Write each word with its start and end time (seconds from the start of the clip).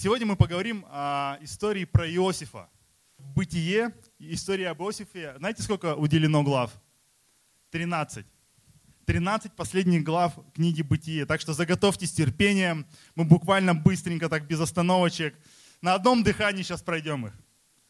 Сегодня 0.00 0.26
мы 0.26 0.36
поговорим 0.36 0.84
о 0.90 1.38
истории 1.40 1.84
про 1.84 2.08
Иосифа. 2.08 2.68
Бытие, 3.18 3.92
история 4.20 4.68
об 4.68 4.80
Иосифе. 4.80 5.34
Знаете, 5.38 5.64
сколько 5.64 5.96
уделено 5.96 6.44
глав? 6.44 6.70
13. 7.70 8.24
13 9.06 9.56
последних 9.56 10.04
глав 10.04 10.34
книги 10.54 10.82
«Бытие». 10.82 11.26
Так 11.26 11.40
что 11.40 11.52
заготовьтесь 11.52 12.12
терпением. 12.12 12.86
Мы 13.16 13.24
буквально 13.24 13.74
быстренько, 13.74 14.28
так 14.28 14.46
без 14.46 14.60
остановочек, 14.60 15.34
на 15.80 15.94
одном 15.94 16.22
дыхании 16.22 16.62
сейчас 16.62 16.80
пройдем 16.80 17.26
их. 17.26 17.32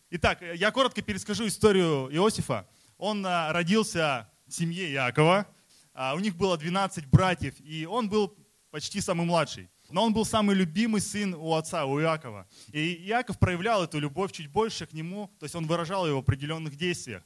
Итак, 0.09 0.40
я 0.54 0.70
коротко 0.70 1.02
перескажу 1.02 1.46
историю 1.46 2.09
Иосифа. 2.11 2.66
Он 2.96 3.22
а, 3.27 3.52
родился 3.52 4.30
в 4.46 4.54
семье 4.54 4.90
Иакова. 4.93 5.46
А, 5.93 6.14
у 6.14 6.20
них 6.20 6.36
было 6.36 6.56
12 6.56 7.04
братьев, 7.04 7.54
и 7.61 7.84
он 7.84 8.09
был 8.09 8.34
почти 8.70 9.02
самый 9.02 9.27
младший. 9.27 9.68
Но 9.91 10.05
он 10.05 10.12
был 10.12 10.25
самый 10.25 10.55
любимый 10.55 11.00
сын 11.00 11.34
у 11.34 11.55
отца, 11.55 11.86
у 11.86 12.00
Иакова. 12.00 12.46
И 12.73 12.95
Иаков 13.07 13.38
проявлял 13.38 13.84
эту 13.84 13.98
любовь 13.98 14.33
чуть 14.33 14.48
больше 14.48 14.87
к 14.87 14.92
нему, 14.92 15.30
то 15.38 15.45
есть 15.45 15.55
он 15.55 15.66
выражал 15.66 16.06
ее 16.06 16.14
в 16.14 16.19
определенных 16.19 16.77
действиях. 16.77 17.23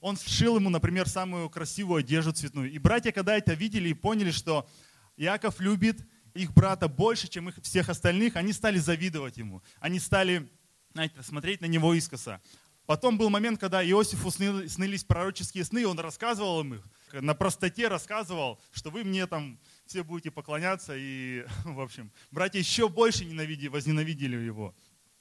Он 0.00 0.16
сшил 0.16 0.56
ему, 0.56 0.70
например, 0.70 1.08
самую 1.08 1.50
красивую 1.50 2.00
одежду 2.00 2.32
цветную. 2.32 2.70
И 2.70 2.78
братья, 2.78 3.10
когда 3.10 3.36
это 3.36 3.54
видели 3.54 3.88
и 3.88 3.94
поняли, 3.94 4.30
что 4.30 4.68
Иаков 5.16 5.60
любит 5.60 6.06
их 6.34 6.52
брата 6.52 6.88
больше, 6.88 7.28
чем 7.28 7.48
их 7.48 7.56
всех 7.62 7.88
остальных, 7.88 8.36
они 8.36 8.52
стали 8.52 8.78
завидовать 8.78 9.36
ему. 9.36 9.62
Они 9.80 9.98
стали 9.98 10.48
знаете, 10.94 11.22
смотреть 11.22 11.60
на 11.60 11.66
него 11.66 11.92
искоса. 11.94 12.40
Потом 12.86 13.18
был 13.18 13.28
момент, 13.28 13.58
когда 13.58 13.84
Иосифу 13.84 14.30
снылись 14.30 15.04
пророческие 15.04 15.64
сны, 15.64 15.82
и 15.82 15.84
он 15.84 15.98
рассказывал 15.98 16.60
им 16.60 16.74
их, 16.74 16.84
на 17.12 17.34
простоте 17.34 17.88
рассказывал, 17.88 18.60
что 18.72 18.90
вы 18.90 19.04
мне 19.04 19.26
там 19.26 19.58
все 19.86 20.02
будете 20.02 20.30
поклоняться, 20.30 20.94
и, 20.96 21.44
в 21.64 21.80
общем, 21.80 22.10
братья 22.30 22.58
еще 22.58 22.88
больше 22.88 23.24
ненавидели, 23.24 23.68
возненавидели 23.68 24.36
его. 24.36 24.74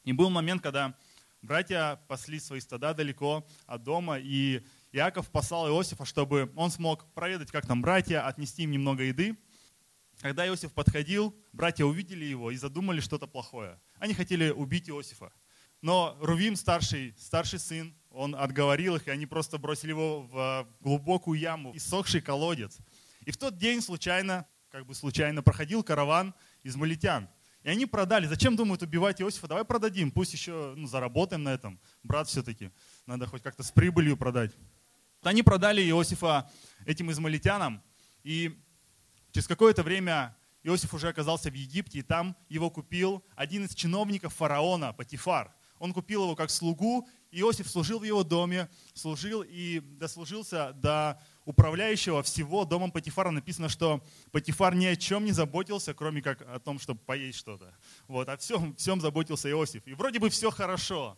И 0.04 0.14
был 0.14 0.30
момент, 0.30 0.62
когда 0.62 0.96
братья 1.42 2.00
пасли 2.08 2.40
свои 2.40 2.60
стада 2.60 2.94
далеко 2.94 3.46
от 3.66 3.84
дома, 3.84 4.18
и 4.20 4.66
Иаков 4.92 5.30
послал 5.32 5.68
Иосифа, 5.68 6.06
чтобы 6.06 6.52
он 6.56 6.72
смог 6.72 7.12
проведать, 7.14 7.52
как 7.52 7.66
там 7.66 7.82
братья, 7.82 8.26
отнести 8.26 8.64
им 8.64 8.72
немного 8.72 9.04
еды. 9.04 9.38
Когда 10.20 10.48
Иосиф 10.48 10.72
подходил, 10.74 11.36
братья 11.52 11.86
увидели 11.86 12.24
его 12.26 12.52
и 12.52 12.56
задумали 12.56 13.00
что-то 13.00 13.28
плохое. 13.28 13.80
Они 13.98 14.14
хотели 14.14 14.50
убить 14.52 14.90
Иосифа. 14.90 15.34
Но 15.82 16.18
Рувим, 16.22 16.56
старший, 16.56 17.14
старший 17.18 17.60
сын, 17.60 17.94
он 18.10 18.36
отговорил 18.36 18.96
их, 18.96 19.08
и 19.08 19.12
они 19.12 19.26
просто 19.26 19.58
бросили 19.58 19.90
его 19.90 20.22
в 20.22 20.68
глубокую 20.80 21.40
яму, 21.40 21.76
иссохший 21.76 22.22
колодец. 22.22 22.78
И 23.26 23.32
в 23.32 23.38
тот 23.38 23.58
день 23.58 23.82
случайно, 23.82 24.46
как 24.74 24.88
бы 24.88 24.96
случайно, 24.96 25.44
проходил 25.44 25.84
караван 25.84 26.34
из 26.64 26.76
малитян. 26.76 27.30
И 27.62 27.70
они 27.70 27.86
продали. 27.86 28.26
Зачем 28.26 28.56
думают 28.56 28.82
убивать 28.82 29.22
Иосифа? 29.22 29.48
Давай 29.48 29.64
продадим, 29.66 30.10
пусть 30.10 30.34
еще 30.34 30.74
ну, 30.76 30.88
заработаем 30.88 31.44
на 31.44 31.50
этом. 31.50 31.80
Брат 32.02 32.28
все-таки, 32.28 32.72
надо 33.06 33.28
хоть 33.28 33.44
как-то 33.44 33.62
с 33.62 33.70
прибылью 33.70 34.18
продать. 34.18 34.52
Они 35.22 35.44
продали 35.44 35.88
Иосифа 35.88 36.50
этим 36.88 37.12
измалитянам, 37.12 37.84
и 38.24 38.60
через 39.32 39.48
какое-то 39.48 39.84
время 39.84 40.36
Иосиф 40.64 40.92
уже 40.96 41.08
оказался 41.08 41.52
в 41.52 41.54
Египте, 41.54 42.00
и 42.00 42.02
там 42.02 42.36
его 42.50 42.72
купил 42.72 43.24
один 43.36 43.66
из 43.66 43.76
чиновников 43.76 44.34
фараона, 44.34 44.92
Патифар 44.92 45.54
он 45.84 45.92
купил 45.92 46.24
его 46.24 46.34
как 46.34 46.50
слугу, 46.50 47.10
Иосиф 47.32 47.70
служил 47.70 48.00
в 48.00 48.04
его 48.04 48.24
доме, 48.24 48.70
служил 48.94 49.44
и 49.46 49.82
дослужился 49.82 50.72
до 50.74 51.22
управляющего 51.46 52.24
всего 52.24 52.66
домом 52.66 52.92
Патифара. 52.92 53.32
Написано, 53.32 53.70
что 53.70 54.04
Патифар 54.32 54.76
ни 54.76 54.86
о 54.86 54.96
чем 54.96 55.26
не 55.26 55.32
заботился, 55.32 55.94
кроме 55.94 56.22
как 56.22 56.42
о 56.42 56.60
том, 56.60 56.80
чтобы 56.80 57.00
поесть 57.02 57.40
что-то. 57.40 57.76
Вот, 58.08 58.30
о 58.30 58.38
всем, 58.38 58.76
всем 58.76 59.02
заботился 59.02 59.50
Иосиф. 59.50 59.86
И 59.88 59.94
вроде 59.94 60.20
бы 60.20 60.30
все 60.30 60.52
хорошо. 60.52 61.18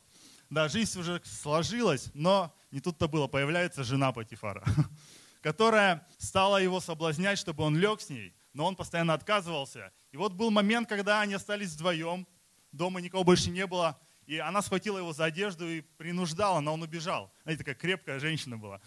Да, 0.50 0.68
жизнь 0.68 1.00
уже 1.00 1.22
сложилась, 1.26 2.12
но 2.14 2.56
не 2.72 2.80
тут-то 2.80 3.08
было. 3.08 3.28
Появляется 3.28 3.84
жена 3.84 4.12
Патифара, 4.12 4.64
которая 5.42 6.08
стала 6.18 6.57
его 6.57 6.80
соблазнять, 6.80 7.40
чтобы 7.40 7.63
он 7.63 7.78
лег 7.78 8.02
с 8.02 8.09
ней, 8.09 8.34
но 8.53 8.66
он 8.66 8.75
постоянно 8.75 9.13
отказывался. 9.13 9.92
И 10.12 10.18
вот 10.18 10.34
был 10.34 10.52
момент, 10.52 10.88
когда 10.88 11.22
они 11.22 11.34
остались 11.34 11.74
вдвоем, 11.74 12.28
дома 12.72 13.02
никого 13.02 13.24
больше 13.24 13.50
не 13.50 13.66
было, 13.66 14.00
и 14.28 14.38
она 14.40 14.62
схватила 14.62 14.97
его 14.97 15.13
за 15.13 15.25
одежду 15.25 15.68
и 15.69 15.81
принуждала, 15.81 16.59
но 16.59 16.74
он 16.74 16.81
убежал. 16.81 17.31
Знаете, 17.44 17.59
такая 17.59 17.75
крепкая 17.75 18.19
женщина 18.19 18.57
была. 18.57 18.81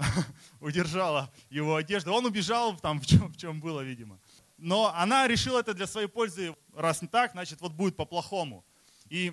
Удержала 0.60 1.32
его 1.48 1.76
одежду. 1.76 2.12
Он 2.12 2.26
убежал 2.26 2.76
там, 2.76 3.00
в 3.00 3.06
чем, 3.06 3.32
в 3.32 3.36
чем 3.36 3.60
было, 3.60 3.80
видимо. 3.80 4.18
Но 4.56 4.92
она 4.94 5.26
решила 5.26 5.60
это 5.60 5.74
для 5.74 5.86
своей 5.86 6.06
пользы. 6.06 6.54
Раз 6.74 7.02
не 7.02 7.08
так, 7.08 7.32
значит, 7.32 7.60
вот 7.60 7.72
будет 7.72 7.96
по-плохому. 7.96 8.64
И 9.08 9.32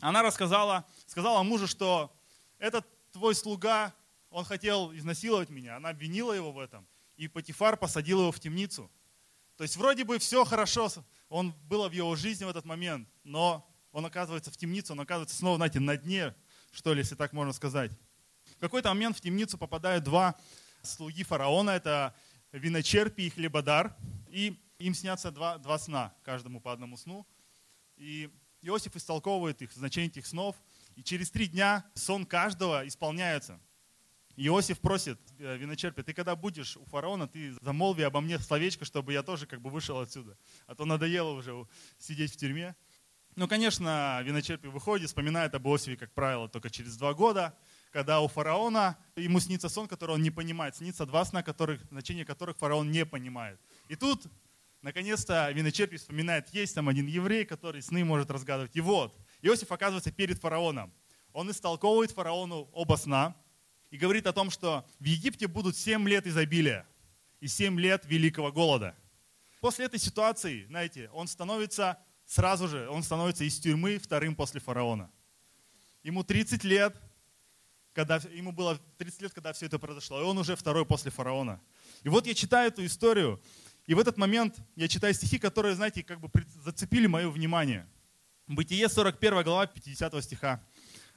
она 0.00 0.22
рассказала, 0.22 0.86
сказала 1.06 1.42
мужу, 1.42 1.66
что 1.66 2.14
этот 2.58 2.86
твой 3.12 3.34
слуга, 3.34 3.94
он 4.30 4.44
хотел 4.44 4.94
изнасиловать 4.94 5.50
меня. 5.50 5.76
Она 5.76 5.90
обвинила 5.90 6.32
его 6.32 6.52
в 6.52 6.58
этом. 6.58 6.86
И 7.16 7.28
Патифар 7.28 7.76
посадил 7.76 8.20
его 8.20 8.32
в 8.32 8.40
темницу. 8.40 8.90
То 9.56 9.62
есть 9.62 9.76
вроде 9.76 10.04
бы 10.04 10.18
все 10.18 10.44
хорошо, 10.44 10.90
он 11.28 11.52
было 11.68 11.88
в 11.88 11.92
его 11.92 12.16
жизни 12.16 12.44
в 12.44 12.48
этот 12.48 12.64
момент, 12.64 13.08
но 13.22 13.68
он 13.92 14.04
оказывается 14.04 14.50
в 14.50 14.56
темнице, 14.56 14.92
он 14.92 15.00
оказывается 15.00 15.36
снова, 15.36 15.56
знаете, 15.56 15.78
на 15.78 15.96
дне, 15.96 16.34
что 16.72 16.92
ли, 16.92 17.00
если 17.00 17.14
так 17.14 17.32
можно 17.32 17.52
сказать. 17.52 17.92
В 18.56 18.60
какой-то 18.60 18.88
момент 18.88 19.16
в 19.16 19.20
темницу 19.20 19.58
попадают 19.58 20.04
два 20.04 20.34
слуги 20.82 21.24
фараона, 21.24 21.70
это 21.70 22.14
виночерпий 22.52 23.26
и 23.26 23.30
хлебодар, 23.30 23.96
и 24.28 24.58
им 24.78 24.94
снятся 24.94 25.30
два, 25.30 25.58
два 25.58 25.78
сна, 25.78 26.14
каждому 26.22 26.60
по 26.60 26.72
одному 26.72 26.96
сну. 26.96 27.26
И 27.96 28.30
Иосиф 28.62 28.96
истолковывает 28.96 29.60
их, 29.62 29.72
значение 29.72 30.10
этих 30.10 30.26
снов, 30.26 30.56
и 30.94 31.02
через 31.02 31.30
три 31.30 31.46
дня 31.46 31.84
сон 31.94 32.24
каждого 32.24 32.86
исполняется. 32.86 33.60
Иосиф 34.36 34.80
просит 34.80 35.20
э, 35.38 35.56
виночерпия, 35.56 36.02
ты 36.02 36.12
когда 36.12 36.34
будешь 36.34 36.76
у 36.76 36.84
фараона, 36.86 37.28
ты 37.28 37.52
замолви 37.60 38.02
обо 38.02 38.20
мне 38.20 38.38
словечко, 38.38 38.84
чтобы 38.84 39.12
я 39.12 39.22
тоже 39.22 39.46
как 39.46 39.60
бы 39.60 39.70
вышел 39.70 40.00
отсюда. 40.00 40.36
А 40.66 40.74
то 40.74 40.84
надоело 40.84 41.30
уже 41.30 41.54
сидеть 41.98 42.32
в 42.32 42.36
тюрьме. 42.36 42.74
Ну, 43.36 43.46
конечно, 43.46 44.20
виночерпий 44.22 44.70
выходит, 44.70 45.08
вспоминает 45.08 45.54
об 45.54 45.66
Иосифе, 45.68 45.96
как 45.96 46.12
правило, 46.12 46.48
только 46.48 46.70
через 46.70 46.96
два 46.96 47.14
года, 47.14 47.56
когда 47.94 48.20
у 48.20 48.26
фараона 48.26 48.98
ему 49.14 49.38
снится 49.38 49.68
сон, 49.68 49.86
который 49.86 50.16
он 50.16 50.22
не 50.22 50.32
понимает. 50.32 50.74
Снится 50.74 51.06
два 51.06 51.24
сна, 51.24 51.44
которых, 51.44 51.80
значение 51.92 52.24
которых 52.24 52.56
фараон 52.56 52.90
не 52.90 53.06
понимает. 53.06 53.60
И 53.88 53.94
тут, 53.94 54.26
наконец-то, 54.82 55.48
виночерпий 55.52 55.98
вспоминает, 55.98 56.48
есть 56.48 56.74
там 56.74 56.88
один 56.88 57.06
еврей, 57.06 57.44
который 57.44 57.82
сны 57.82 58.04
может 58.04 58.32
разгадывать. 58.32 58.74
И 58.74 58.80
вот, 58.80 59.16
Иосиф 59.42 59.70
оказывается 59.70 60.10
перед 60.10 60.40
фараоном. 60.40 60.92
Он 61.32 61.48
истолковывает 61.48 62.10
фараону 62.10 62.68
оба 62.72 62.96
сна 62.96 63.36
и 63.92 63.96
говорит 63.96 64.26
о 64.26 64.32
том, 64.32 64.50
что 64.50 64.84
в 64.98 65.04
Египте 65.04 65.46
будут 65.46 65.76
семь 65.76 66.08
лет 66.08 66.26
изобилия 66.26 66.88
и 67.38 67.46
семь 67.46 67.78
лет 67.78 68.04
великого 68.06 68.50
голода. 68.50 68.96
После 69.60 69.84
этой 69.84 70.00
ситуации, 70.00 70.66
знаете, 70.66 71.10
он 71.12 71.28
становится 71.28 71.96
сразу 72.26 72.66
же 72.66 72.88
он 72.88 73.04
становится 73.04 73.44
из 73.44 73.56
тюрьмы 73.60 73.98
вторым 73.98 74.34
после 74.34 74.60
фараона. 74.60 75.12
Ему 76.02 76.24
30 76.24 76.64
лет, 76.64 77.00
когда, 77.94 78.20
ему 78.32 78.52
было 78.52 78.78
30 78.98 79.22
лет, 79.22 79.32
когда 79.32 79.52
все 79.52 79.66
это 79.66 79.78
произошло, 79.78 80.20
и 80.20 80.24
он 80.24 80.36
уже 80.36 80.56
второй 80.56 80.84
после 80.84 81.10
фараона. 81.10 81.60
И 82.02 82.08
вот 82.08 82.26
я 82.26 82.34
читаю 82.34 82.68
эту 82.68 82.84
историю, 82.84 83.40
и 83.86 83.94
в 83.94 83.98
этот 83.98 84.18
момент 84.18 84.56
я 84.76 84.88
читаю 84.88 85.14
стихи, 85.14 85.38
которые, 85.38 85.74
знаете, 85.74 86.02
как 86.02 86.20
бы 86.20 86.28
зацепили 86.64 87.06
мое 87.06 87.30
внимание. 87.30 87.86
Бытие 88.46 88.88
41 88.88 89.42
глава 89.42 89.66
50 89.66 90.22
стиха. 90.24 90.62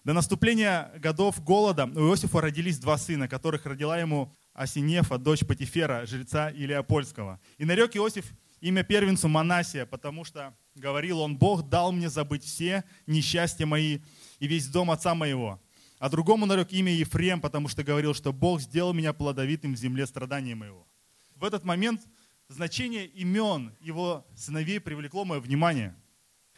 До 0.03 0.13
наступления 0.13 0.91
годов 0.99 1.43
голода 1.43 1.85
у 1.85 2.09
Иосифа 2.09 2.39
родились 2.39 2.79
два 2.79 2.97
сына, 2.97 3.27
которых 3.27 3.65
родила 3.65 3.97
ему 3.99 4.33
Асинефа, 4.53 5.17
дочь 5.17 5.45
Патифера, 5.45 6.05
жреца 6.05 6.49
Илиопольского. 6.49 7.41
И 7.57 7.65
нарек 7.65 7.95
Иосиф 7.97 8.31
имя 8.61 8.83
первенцу 8.83 9.27
Манасия, 9.27 9.85
потому 9.85 10.23
что, 10.23 10.55
говорил 10.75 11.19
он, 11.19 11.38
Бог 11.38 11.67
дал 11.67 11.91
мне 11.91 12.09
забыть 12.09 12.45
все 12.45 12.83
несчастья 13.05 13.65
мои 13.65 14.00
и 14.39 14.47
весь 14.47 14.68
дом 14.68 14.91
отца 14.91 15.13
моего. 15.13 15.59
А 15.99 16.09
другому 16.09 16.45
нарек 16.45 16.71
имя 16.71 16.94
Ефрем, 16.94 17.41
потому 17.41 17.67
что 17.67 17.83
говорил, 17.83 18.13
что 18.13 18.31
Бог 18.31 18.61
сделал 18.61 18.94
меня 18.94 19.13
плодовитым 19.13 19.73
в 19.73 19.77
земле 19.77 20.05
страдания 20.05 20.55
моего. 20.55 20.88
В 21.35 21.44
этот 21.44 21.63
момент 21.63 22.01
значение 22.49 23.07
имен 23.07 23.75
его 23.79 24.25
сыновей 24.35 24.79
привлекло 24.79 25.25
мое 25.25 25.39
внимание. 25.39 25.95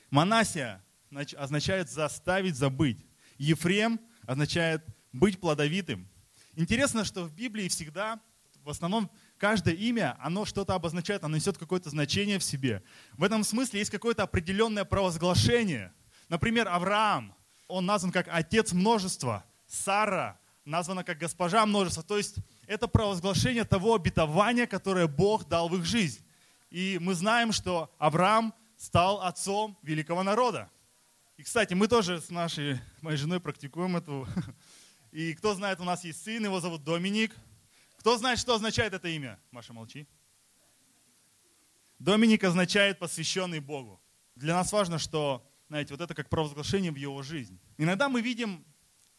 Манасия 0.10 0.84
означает 1.38 1.90
заставить 1.90 2.56
забыть. 2.56 3.06
Ефрем 3.38 4.00
означает 4.26 4.84
быть 5.14 5.40
плодовитым. 5.40 6.08
Интересно, 6.56 7.06
что 7.06 7.24
в 7.24 7.34
Библии 7.34 7.70
всегда, 7.70 8.20
в 8.64 8.70
основном 8.70 9.10
каждое 9.38 9.74
имя, 9.74 10.18
оно 10.20 10.46
что-то 10.46 10.76
обозначает, 10.76 11.24
оно 11.24 11.38
несет 11.38 11.58
какое-то 11.58 11.90
значение 11.90 12.40
в 12.40 12.44
себе. 12.44 12.84
В 13.14 13.24
этом 13.24 13.44
смысле 13.44 13.80
есть 13.80 13.92
какое-то 13.92 14.24
определенное 14.24 14.84
провозглашение. 14.84 15.94
Например, 16.28 16.68
Авраам, 16.68 17.34
он 17.70 17.86
назван 17.86 18.12
как 18.12 18.28
отец 18.30 18.74
множества. 18.74 19.46
Сара 19.68 20.38
названа 20.66 21.04
как 21.06 21.20
госпожа 21.20 21.66
множества. 21.66 22.04
То 22.04 22.18
есть 22.18 22.36
это 22.68 22.88
провозглашение 22.88 23.64
того 23.64 23.96
обетования, 23.96 24.68
которое 24.68 25.08
Бог 25.08 25.48
дал 25.48 25.70
в 25.70 25.76
их 25.78 25.86
жизнь. 25.86 26.22
И 26.70 26.98
мы 27.00 27.14
знаем, 27.14 27.52
что 27.52 27.90
Авраам 27.98 28.54
стал 28.76 29.22
отцом 29.22 29.78
великого 29.82 30.24
народа. 30.24 30.70
И, 31.38 31.44
кстати, 31.44 31.74
мы 31.74 31.88
тоже 31.88 32.20
с 32.20 32.30
нашей 32.30 32.80
моей 33.02 33.18
женой 33.18 33.40
практикуем 33.40 33.96
эту. 33.96 34.28
И 35.12 35.34
кто 35.34 35.56
знает, 35.56 35.80
у 35.80 35.84
нас 35.84 36.04
есть 36.04 36.24
сын, 36.24 36.44
его 36.44 36.60
зовут 36.60 36.84
Доминик. 36.84 37.36
Кто 37.98 38.18
знает, 38.18 38.40
что 38.40 38.56
означает 38.56 38.94
это 38.94 39.08
имя? 39.08 39.40
Маша, 39.52 39.74
молчи. 39.74 40.08
Доминик 41.98 42.44
означает 42.44 43.00
посвященный 43.00 43.60
Богу. 43.60 44.00
Для 44.36 44.54
нас 44.54 44.72
важно, 44.72 45.00
что, 45.00 45.49
знаете, 45.70 45.94
вот 45.94 46.02
это 46.02 46.16
как 46.16 46.30
провозглашение 46.30 46.92
в 46.92 46.96
его 46.96 47.22
жизнь. 47.22 47.60
Иногда 47.78 48.10
мы 48.10 48.22
видим 48.22 48.66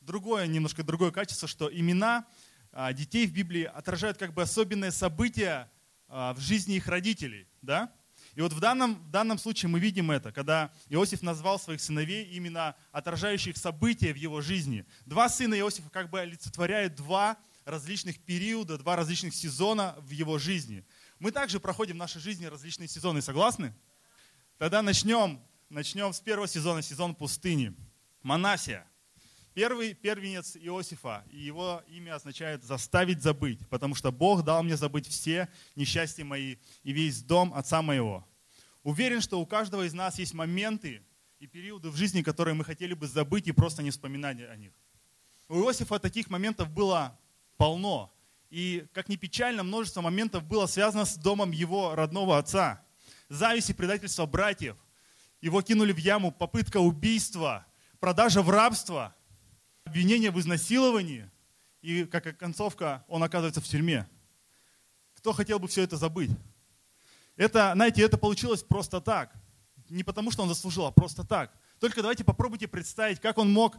другое, 0.00 0.48
немножко 0.48 0.82
другое 0.82 1.12
качество, 1.12 1.46
что 1.46 1.72
имена 1.72 2.26
а, 2.72 2.92
детей 2.92 3.26
в 3.28 3.32
Библии 3.32 3.62
отражают 3.62 4.18
как 4.18 4.34
бы 4.34 4.42
особенные 4.42 4.90
события 4.90 5.70
а, 6.08 6.34
в 6.34 6.40
жизни 6.40 6.74
их 6.74 6.88
родителей. 6.88 7.46
Да? 7.62 7.92
И 8.34 8.40
вот 8.40 8.52
в 8.52 8.58
данном, 8.58 8.96
в 8.96 9.10
данном 9.10 9.38
случае 9.38 9.68
мы 9.68 9.78
видим 9.78 10.10
это, 10.10 10.32
когда 10.32 10.72
Иосиф 10.88 11.22
назвал 11.22 11.60
своих 11.60 11.80
сыновей 11.80 12.24
именно 12.24 12.74
отражающих 12.90 13.56
события 13.56 14.12
в 14.12 14.16
его 14.16 14.40
жизни. 14.40 14.84
Два 15.06 15.28
сына 15.28 15.54
Иосифа 15.54 15.88
как 15.90 16.10
бы 16.10 16.18
олицетворяют 16.18 16.96
два 16.96 17.36
различных 17.64 18.18
периода, 18.18 18.76
два 18.76 18.96
различных 18.96 19.36
сезона 19.36 19.94
в 19.98 20.10
его 20.10 20.38
жизни. 20.38 20.84
Мы 21.20 21.30
также 21.30 21.60
проходим 21.60 21.94
в 21.94 21.98
нашей 21.98 22.20
жизни 22.20 22.46
различные 22.46 22.88
сезоны, 22.88 23.22
согласны? 23.22 23.72
Тогда 24.58 24.82
начнем, 24.82 25.40
начнем 25.70 26.12
с 26.12 26.20
первого 26.20 26.48
сезона, 26.48 26.82
сезон 26.82 27.14
пустыни. 27.14 27.74
Манасия. 28.22 28.86
Первый 29.54 29.94
первенец 29.94 30.56
Иосифа, 30.56 31.24
и 31.30 31.38
его 31.38 31.82
имя 31.88 32.16
означает 32.16 32.62
«заставить 32.62 33.22
забыть», 33.22 33.58
потому 33.68 33.94
что 33.94 34.12
Бог 34.12 34.44
дал 34.44 34.62
мне 34.62 34.76
забыть 34.76 35.08
все 35.08 35.48
несчастья 35.74 36.24
мои 36.24 36.56
и 36.82 36.92
весь 36.92 37.22
дом 37.22 37.52
отца 37.54 37.82
моего. 37.82 38.26
Уверен, 38.82 39.20
что 39.20 39.40
у 39.40 39.46
каждого 39.46 39.86
из 39.86 39.92
нас 39.92 40.18
есть 40.18 40.34
моменты 40.34 41.02
и 41.38 41.46
периоды 41.46 41.90
в 41.90 41.96
жизни, 41.96 42.22
которые 42.22 42.54
мы 42.54 42.64
хотели 42.64 42.94
бы 42.94 43.06
забыть 43.06 43.48
и 43.48 43.52
просто 43.52 43.82
не 43.82 43.90
вспоминать 43.90 44.38
о 44.40 44.56
них. 44.56 44.72
У 45.48 45.54
Иосифа 45.54 45.98
таких 45.98 46.30
моментов 46.30 46.70
было 46.70 47.18
полно. 47.56 48.12
И, 48.50 48.86
как 48.92 49.08
ни 49.08 49.16
печально, 49.16 49.62
множество 49.62 50.00
моментов 50.00 50.44
было 50.44 50.66
связано 50.66 51.04
с 51.04 51.16
домом 51.16 51.50
его 51.50 51.94
родного 51.94 52.38
отца. 52.38 52.84
Зависть 53.28 53.70
и 53.70 53.74
предательство 53.74 54.26
братьев. 54.26 54.76
Его 55.40 55.62
кинули 55.62 55.92
в 55.92 55.98
яму, 55.98 56.32
попытка 56.32 56.78
убийства, 56.78 57.66
продажа 57.98 58.42
в 58.42 58.50
рабство– 58.50 59.14
обвинение 59.90 60.30
в 60.30 60.38
изнасиловании, 60.38 61.28
и 61.82 62.04
как 62.04 62.38
концовка, 62.38 63.04
он 63.08 63.24
оказывается 63.24 63.60
в 63.60 63.64
тюрьме. 63.64 64.08
Кто 65.14 65.32
хотел 65.32 65.58
бы 65.58 65.66
все 65.66 65.82
это 65.82 65.96
забыть? 65.96 66.30
Это, 67.36 67.72
знаете, 67.74 68.02
это 68.02 68.16
получилось 68.16 68.62
просто 68.62 69.00
так. 69.00 69.32
Не 69.88 70.04
потому, 70.04 70.30
что 70.30 70.44
он 70.44 70.48
заслужил, 70.48 70.86
а 70.86 70.92
просто 70.92 71.24
так. 71.24 71.52
Только 71.80 72.02
давайте 72.02 72.22
попробуйте 72.22 72.68
представить, 72.68 73.18
как 73.18 73.38
он 73.38 73.52
мог 73.52 73.78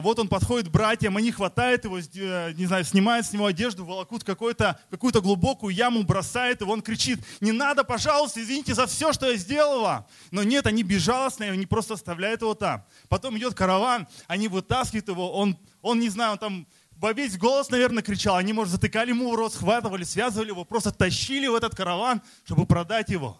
вот 0.00 0.18
он 0.18 0.28
подходит 0.28 0.70
братьям, 0.70 1.16
они 1.16 1.30
хватают 1.30 1.84
его, 1.84 1.98
э, 1.98 2.52
не 2.54 2.66
знаю, 2.66 2.84
снимают 2.84 3.26
с 3.26 3.32
него 3.32 3.46
одежду, 3.46 3.84
волокут 3.84 4.24
какую-то 4.24 4.80
какую 4.90 5.12
глубокую 5.22 5.74
яму, 5.74 6.02
бросает 6.02 6.60
его, 6.60 6.72
он 6.72 6.82
кричит, 6.82 7.20
не 7.40 7.52
надо, 7.52 7.84
пожалуйста, 7.84 8.42
извините 8.42 8.74
за 8.74 8.86
все, 8.86 9.12
что 9.12 9.30
я 9.30 9.36
сделала. 9.36 10.08
Но 10.32 10.42
нет, 10.42 10.66
они 10.66 10.82
безжалостные, 10.82 11.52
они 11.52 11.66
просто 11.66 11.94
оставляют 11.94 12.42
его 12.42 12.54
там. 12.54 12.84
Потом 13.08 13.38
идет 13.38 13.54
караван, 13.54 14.08
они 14.26 14.48
вытаскивают 14.48 15.08
его, 15.08 15.32
он, 15.32 15.56
он 15.80 16.00
не 16.00 16.08
знаю, 16.08 16.32
он 16.32 16.38
там 16.38 16.66
во 16.96 17.12
весь 17.12 17.36
голос, 17.38 17.70
наверное, 17.70 18.02
кричал. 18.02 18.36
Они, 18.36 18.52
может, 18.52 18.72
затыкали 18.72 19.10
ему 19.10 19.34
рот, 19.36 19.54
схватывали, 19.54 20.04
связывали 20.04 20.48
его, 20.48 20.64
просто 20.64 20.90
тащили 20.90 21.46
в 21.46 21.54
этот 21.54 21.74
караван, 21.74 22.20
чтобы 22.44 22.66
продать 22.66 23.10
его. 23.10 23.38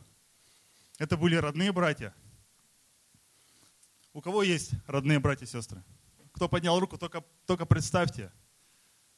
Это 0.98 1.16
были 1.16 1.34
родные 1.34 1.72
братья. 1.72 2.14
У 4.12 4.20
кого 4.20 4.44
есть 4.44 4.70
родные 4.86 5.18
братья 5.18 5.44
и 5.44 5.48
сестры? 5.48 5.82
Кто 6.34 6.48
поднял 6.48 6.78
руку, 6.80 6.98
только, 6.98 7.24
только 7.46 7.64
представьте, 7.64 8.32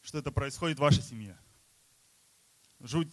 что 0.02 0.18
это 0.18 0.30
происходит 0.30 0.76
в 0.76 0.82
вашей 0.82 1.02
семье. 1.02 1.38
Жуть. 2.78 3.12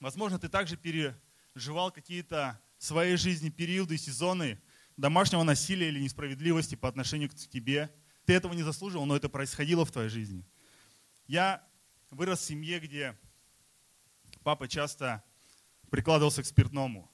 Возможно, 0.00 0.38
ты 0.38 0.50
также 0.50 0.76
переживал 0.76 1.90
какие-то 1.90 2.60
в 2.76 2.84
своей 2.84 3.16
жизни 3.16 3.48
периоды, 3.48 3.96
сезоны 3.96 4.60
домашнего 4.98 5.42
насилия 5.44 5.88
или 5.88 5.98
несправедливости 5.98 6.74
по 6.74 6.88
отношению 6.88 7.30
к 7.30 7.34
тебе. 7.34 7.90
Ты 8.26 8.34
этого 8.34 8.52
не 8.52 8.62
заслуживал, 8.62 9.06
но 9.06 9.16
это 9.16 9.30
происходило 9.30 9.86
в 9.86 9.90
твоей 9.90 10.10
жизни. 10.10 10.44
Я 11.26 11.66
вырос 12.10 12.40
в 12.40 12.44
семье, 12.44 12.80
где 12.80 13.18
папа 14.42 14.68
часто 14.68 15.24
прикладывался 15.90 16.42
к 16.42 16.46
спиртному. 16.46 17.10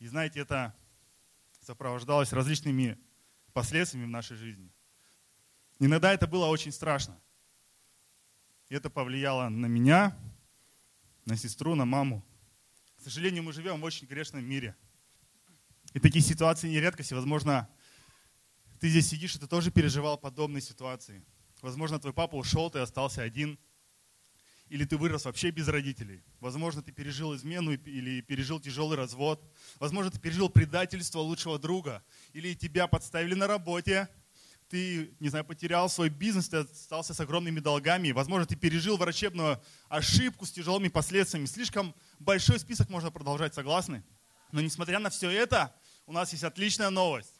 И 0.00 0.08
знаете, 0.08 0.40
это 0.40 0.74
сопровождалось 1.60 2.32
различными 2.32 2.98
последствиями 3.52 4.06
в 4.06 4.10
нашей 4.10 4.36
жизни. 4.36 4.72
Иногда 5.78 6.12
это 6.12 6.26
было 6.26 6.46
очень 6.46 6.72
страшно. 6.72 7.20
И 8.68 8.74
это 8.74 8.90
повлияло 8.90 9.48
на 9.48 9.66
меня, 9.66 10.16
на 11.24 11.36
сестру, 11.36 11.74
на 11.74 11.84
маму. 11.84 12.24
К 12.96 13.02
сожалению, 13.02 13.44
мы 13.44 13.52
живем 13.52 13.80
в 13.80 13.84
очень 13.84 14.06
грешном 14.06 14.44
мире. 14.44 14.76
И 15.94 16.00
такие 16.00 16.22
ситуации 16.22 16.68
не 16.68 16.80
редкость. 16.80 17.12
Возможно, 17.12 17.68
ты 18.80 18.88
здесь 18.88 19.08
сидишь, 19.08 19.36
и 19.36 19.38
ты 19.38 19.46
тоже 19.46 19.70
переживал 19.70 20.18
подобные 20.18 20.60
ситуации. 20.60 21.24
Возможно, 21.62 21.98
твой 21.98 22.12
папа 22.12 22.36
ушел, 22.36 22.70
ты 22.70 22.80
остался 22.80 23.22
один. 23.22 23.58
Или 24.68 24.84
ты 24.84 24.98
вырос 24.98 25.24
вообще 25.24 25.50
без 25.50 25.66
родителей. 25.68 26.22
Возможно, 26.40 26.82
ты 26.82 26.92
пережил 26.92 27.34
измену 27.34 27.72
или 27.72 28.20
пережил 28.20 28.60
тяжелый 28.60 28.98
развод. 28.98 29.42
Возможно, 29.78 30.10
ты 30.10 30.20
пережил 30.20 30.50
предательство 30.50 31.20
лучшего 31.20 31.58
друга. 31.58 32.04
Или 32.34 32.54
тебя 32.54 32.86
подставили 32.86 33.34
на 33.34 33.46
работе 33.46 34.08
ты, 34.68 35.14
не 35.20 35.28
знаю, 35.28 35.44
потерял 35.44 35.88
свой 35.88 36.08
бизнес, 36.08 36.48
ты 36.48 36.58
остался 36.58 37.14
с 37.14 37.20
огромными 37.20 37.60
долгами, 37.60 38.10
возможно, 38.10 38.46
ты 38.46 38.56
пережил 38.56 38.96
врачебную 38.96 39.62
ошибку 39.88 40.46
с 40.46 40.50
тяжелыми 40.50 40.88
последствиями. 40.88 41.46
Слишком 41.46 41.94
большой 42.18 42.58
список 42.58 42.90
можно 42.90 43.10
продолжать, 43.10 43.54
согласны? 43.54 44.04
Но 44.52 44.60
несмотря 44.60 44.98
на 44.98 45.10
все 45.10 45.30
это, 45.30 45.74
у 46.06 46.12
нас 46.12 46.32
есть 46.32 46.44
отличная 46.44 46.90
новость. 46.90 47.34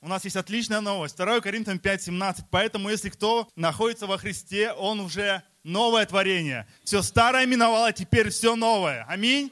У 0.00 0.08
нас 0.08 0.24
есть 0.24 0.36
отличная 0.36 0.80
новость. 0.80 1.16
2 1.16 1.40
Коринфянам 1.40 1.78
5:17. 1.78 2.44
Поэтому, 2.50 2.90
если 2.90 3.08
кто 3.08 3.48
находится 3.56 4.06
во 4.06 4.18
Христе, 4.18 4.72
он 4.72 5.00
уже 5.00 5.42
новое 5.64 6.06
творение. 6.06 6.68
Все 6.84 7.02
старое 7.02 7.46
миновало, 7.46 7.92
теперь 7.92 8.30
все 8.30 8.54
новое. 8.54 9.04
Аминь. 9.08 9.50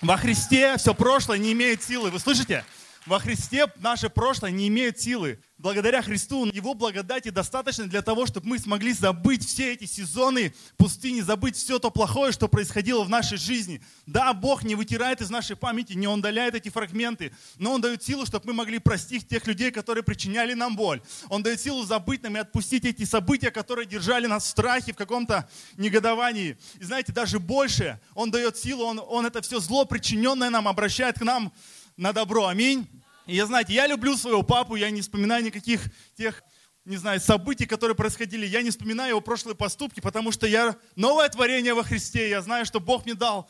Во 0.00 0.16
Христе 0.16 0.76
все 0.78 0.94
прошлое 0.94 1.38
не 1.38 1.52
имеет 1.52 1.82
силы. 1.82 2.10
Вы 2.10 2.18
слышите? 2.18 2.64
Во 3.10 3.18
Христе 3.18 3.66
наше 3.78 4.08
прошлое 4.08 4.52
не 4.52 4.68
имеет 4.68 5.00
силы 5.00 5.40
благодаря 5.58 6.00
Христу, 6.00 6.46
Его 6.46 6.74
благодати 6.74 7.30
достаточно 7.30 7.88
для 7.88 8.02
того, 8.02 8.24
чтобы 8.24 8.46
мы 8.46 8.58
смогли 8.60 8.92
забыть 8.92 9.44
все 9.44 9.72
эти 9.72 9.84
сезоны 9.84 10.54
пустыни, 10.76 11.20
забыть 11.20 11.56
все 11.56 11.80
то 11.80 11.90
плохое, 11.90 12.30
что 12.30 12.46
происходило 12.46 13.02
в 13.02 13.08
нашей 13.08 13.36
жизни. 13.36 13.82
Да, 14.06 14.32
Бог 14.32 14.62
не 14.62 14.76
вытирает 14.76 15.20
из 15.22 15.28
нашей 15.28 15.56
памяти, 15.56 15.94
не 15.94 16.06
удаляет 16.06 16.54
эти 16.54 16.68
фрагменты, 16.68 17.32
но 17.58 17.72
Он 17.72 17.80
дает 17.80 18.00
силу, 18.00 18.26
чтобы 18.26 18.46
мы 18.46 18.52
могли 18.52 18.78
простить 18.78 19.26
тех 19.26 19.44
людей, 19.48 19.72
которые 19.72 20.04
причиняли 20.04 20.54
нам 20.54 20.76
боль. 20.76 21.02
Он 21.30 21.42
дает 21.42 21.60
силу 21.60 21.82
забыть 21.84 22.22
нам 22.22 22.36
и 22.36 22.38
отпустить 22.38 22.84
эти 22.84 23.02
события, 23.02 23.50
которые 23.50 23.86
держали 23.86 24.28
нас 24.28 24.44
в 24.44 24.46
страхе, 24.46 24.92
в 24.92 24.96
каком-то 24.96 25.50
негодовании. 25.76 26.56
И 26.78 26.84
знаете, 26.84 27.10
даже 27.10 27.40
больше 27.40 28.00
Он 28.14 28.30
дает 28.30 28.56
силу, 28.56 28.84
Он, 28.84 29.00
он 29.04 29.26
это 29.26 29.42
все 29.42 29.58
зло, 29.58 29.84
причиненное 29.84 30.48
нам, 30.48 30.68
обращает 30.68 31.18
к 31.18 31.22
нам 31.22 31.52
на 31.96 32.12
добро. 32.12 32.46
Аминь. 32.46 32.86
И 33.30 33.36
я, 33.36 33.46
знаете, 33.46 33.72
я 33.72 33.86
люблю 33.86 34.16
своего 34.16 34.42
папу, 34.42 34.74
я 34.74 34.90
не 34.90 35.02
вспоминаю 35.02 35.44
никаких 35.44 35.82
тех, 36.16 36.42
не 36.84 36.96
знаю, 36.96 37.20
событий, 37.20 37.64
которые 37.64 37.94
происходили. 37.94 38.44
Я 38.44 38.60
не 38.60 38.70
вспоминаю 38.70 39.10
его 39.10 39.20
прошлые 39.20 39.54
поступки, 39.54 40.00
потому 40.00 40.32
что 40.32 40.48
я 40.48 40.76
новое 40.96 41.28
творение 41.28 41.72
во 41.72 41.84
Христе. 41.84 42.28
Я 42.28 42.42
знаю, 42.42 42.66
что 42.66 42.80
Бог 42.80 43.04
мне 43.04 43.14
дал, 43.14 43.48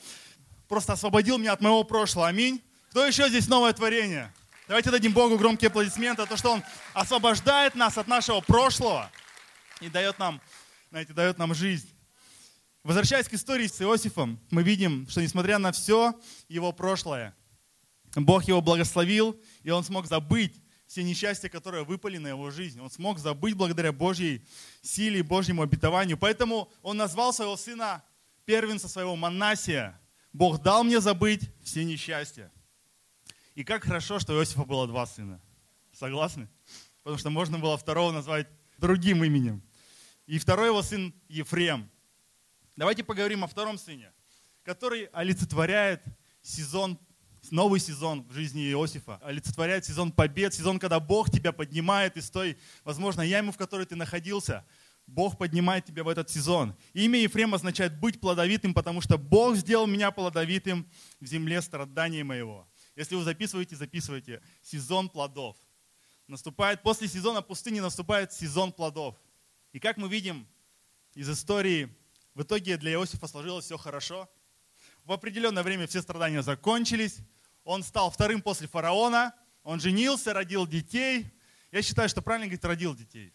просто 0.68 0.92
освободил 0.92 1.38
меня 1.38 1.54
от 1.54 1.62
моего 1.62 1.82
прошлого. 1.82 2.28
Аминь. 2.28 2.62
Кто 2.90 3.06
еще 3.06 3.30
здесь 3.30 3.48
новое 3.48 3.72
творение? 3.72 4.34
Давайте 4.68 4.90
дадим 4.90 5.14
Богу 5.14 5.38
громкие 5.38 5.68
аплодисменты, 5.68 6.26
то, 6.26 6.36
что 6.36 6.52
Он 6.52 6.62
освобождает 6.92 7.74
нас 7.74 7.96
от 7.96 8.06
нашего 8.06 8.42
прошлого 8.42 9.10
и 9.80 9.88
дает 9.88 10.18
нам, 10.18 10.42
знаете, 10.90 11.14
дает 11.14 11.38
нам 11.38 11.54
жизнь. 11.54 11.88
Возвращаясь 12.84 13.28
к 13.28 13.32
истории 13.32 13.66
с 13.66 13.80
Иосифом, 13.80 14.38
мы 14.50 14.62
видим, 14.62 15.08
что 15.08 15.22
несмотря 15.22 15.56
на 15.56 15.72
все 15.72 16.12
его 16.50 16.70
прошлое, 16.72 17.34
Бог 18.14 18.44
его 18.44 18.60
благословил, 18.60 19.40
и 19.62 19.70
он 19.70 19.84
смог 19.84 20.06
забыть 20.06 20.60
все 20.86 21.04
несчастья, 21.04 21.48
которые 21.48 21.84
выпали 21.84 22.18
на 22.18 22.26
его 22.28 22.50
жизнь. 22.50 22.80
Он 22.80 22.90
смог 22.90 23.20
забыть 23.20 23.54
благодаря 23.54 23.92
Божьей 23.92 24.44
силе 24.82 25.20
и 25.20 25.22
Божьему 25.22 25.62
обетованию. 25.62 26.18
Поэтому 26.18 26.68
он 26.82 26.96
назвал 26.96 27.32
своего 27.32 27.56
сына 27.56 28.02
первенца 28.44 28.88
своего 28.88 29.14
Манасия. 29.14 30.00
Бог 30.32 30.60
дал 30.60 30.82
мне 30.82 31.00
забыть 31.00 31.48
все 31.62 31.84
несчастья. 31.84 32.50
И 33.54 33.62
как 33.62 33.84
хорошо, 33.84 34.18
что 34.18 34.32
у 34.32 34.38
Иосифа 34.38 34.64
было 34.64 34.88
два 34.88 35.06
сына. 35.06 35.40
Согласны? 35.92 36.48
Потому 37.04 37.18
что 37.18 37.30
можно 37.30 37.58
было 37.60 37.76
второго 37.78 38.10
назвать 38.10 38.48
другим 38.78 39.22
именем. 39.22 39.62
И 40.26 40.38
второй 40.38 40.68
его 40.68 40.82
сын 40.82 41.14
Ефрем. 41.28 41.88
Давайте 42.74 43.04
поговорим 43.04 43.44
о 43.44 43.46
втором 43.46 43.78
сыне, 43.78 44.12
который 44.64 45.04
олицетворяет 45.12 46.02
сезон 46.42 46.98
новый 47.50 47.80
сезон 47.80 48.22
в 48.28 48.32
жизни 48.32 48.70
Иосифа 48.70 49.18
олицетворяет 49.22 49.84
сезон 49.84 50.12
побед, 50.12 50.54
сезон, 50.54 50.78
когда 50.78 51.00
Бог 51.00 51.30
тебя 51.30 51.52
поднимает 51.52 52.16
из 52.16 52.30
той, 52.30 52.56
возможно, 52.84 53.22
ямы, 53.22 53.52
в 53.52 53.56
которой 53.56 53.86
ты 53.86 53.96
находился. 53.96 54.64
Бог 55.06 55.38
поднимает 55.38 55.84
тебя 55.84 56.04
в 56.04 56.08
этот 56.08 56.30
сезон. 56.30 56.76
Имя 56.92 57.18
Ефрем 57.20 57.54
означает 57.54 57.98
быть 57.98 58.20
плодовитым, 58.20 58.74
потому 58.74 59.00
что 59.00 59.18
Бог 59.18 59.56
сделал 59.56 59.86
меня 59.86 60.10
плодовитым 60.10 60.88
в 61.18 61.26
земле 61.26 61.60
страдания 61.62 62.22
моего. 62.22 62.68
Если 62.94 63.16
вы 63.16 63.24
записываете, 63.24 63.76
записывайте. 63.76 64.40
Сезон 64.62 65.08
плодов. 65.08 65.56
Наступает, 66.28 66.82
после 66.82 67.08
сезона 67.08 67.42
пустыни 67.42 67.80
наступает 67.80 68.32
сезон 68.32 68.72
плодов. 68.72 69.16
И 69.72 69.80
как 69.80 69.96
мы 69.96 70.08
видим 70.08 70.46
из 71.14 71.28
истории, 71.28 71.92
в 72.34 72.42
итоге 72.42 72.76
для 72.76 72.92
Иосифа 72.92 73.26
сложилось 73.26 73.64
все 73.64 73.76
хорошо. 73.76 74.28
В 75.04 75.12
определенное 75.12 75.62
время 75.62 75.86
все 75.86 76.02
страдания 76.02 76.42
закончились. 76.42 77.18
Он 77.64 77.82
стал 77.82 78.10
вторым 78.10 78.42
после 78.42 78.68
фараона. 78.68 79.34
Он 79.62 79.80
женился, 79.80 80.32
родил 80.32 80.66
детей. 80.66 81.26
Я 81.72 81.82
считаю, 81.82 82.08
что 82.08 82.22
правильно 82.22 82.46
говорить, 82.46 82.64
родил 82.64 82.94
детей. 82.94 83.32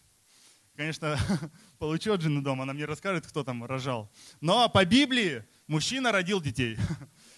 Конечно, 0.76 1.18
получу 1.78 2.12
от 2.12 2.20
жены 2.20 2.42
дома, 2.42 2.64
она 2.64 2.74
мне 2.74 2.84
расскажет, 2.84 3.26
кто 3.26 3.42
там 3.44 3.64
рожал. 3.64 4.12
Но 4.40 4.68
по 4.68 4.84
Библии 4.84 5.44
мужчина 5.66 6.12
родил 6.12 6.40
детей. 6.40 6.78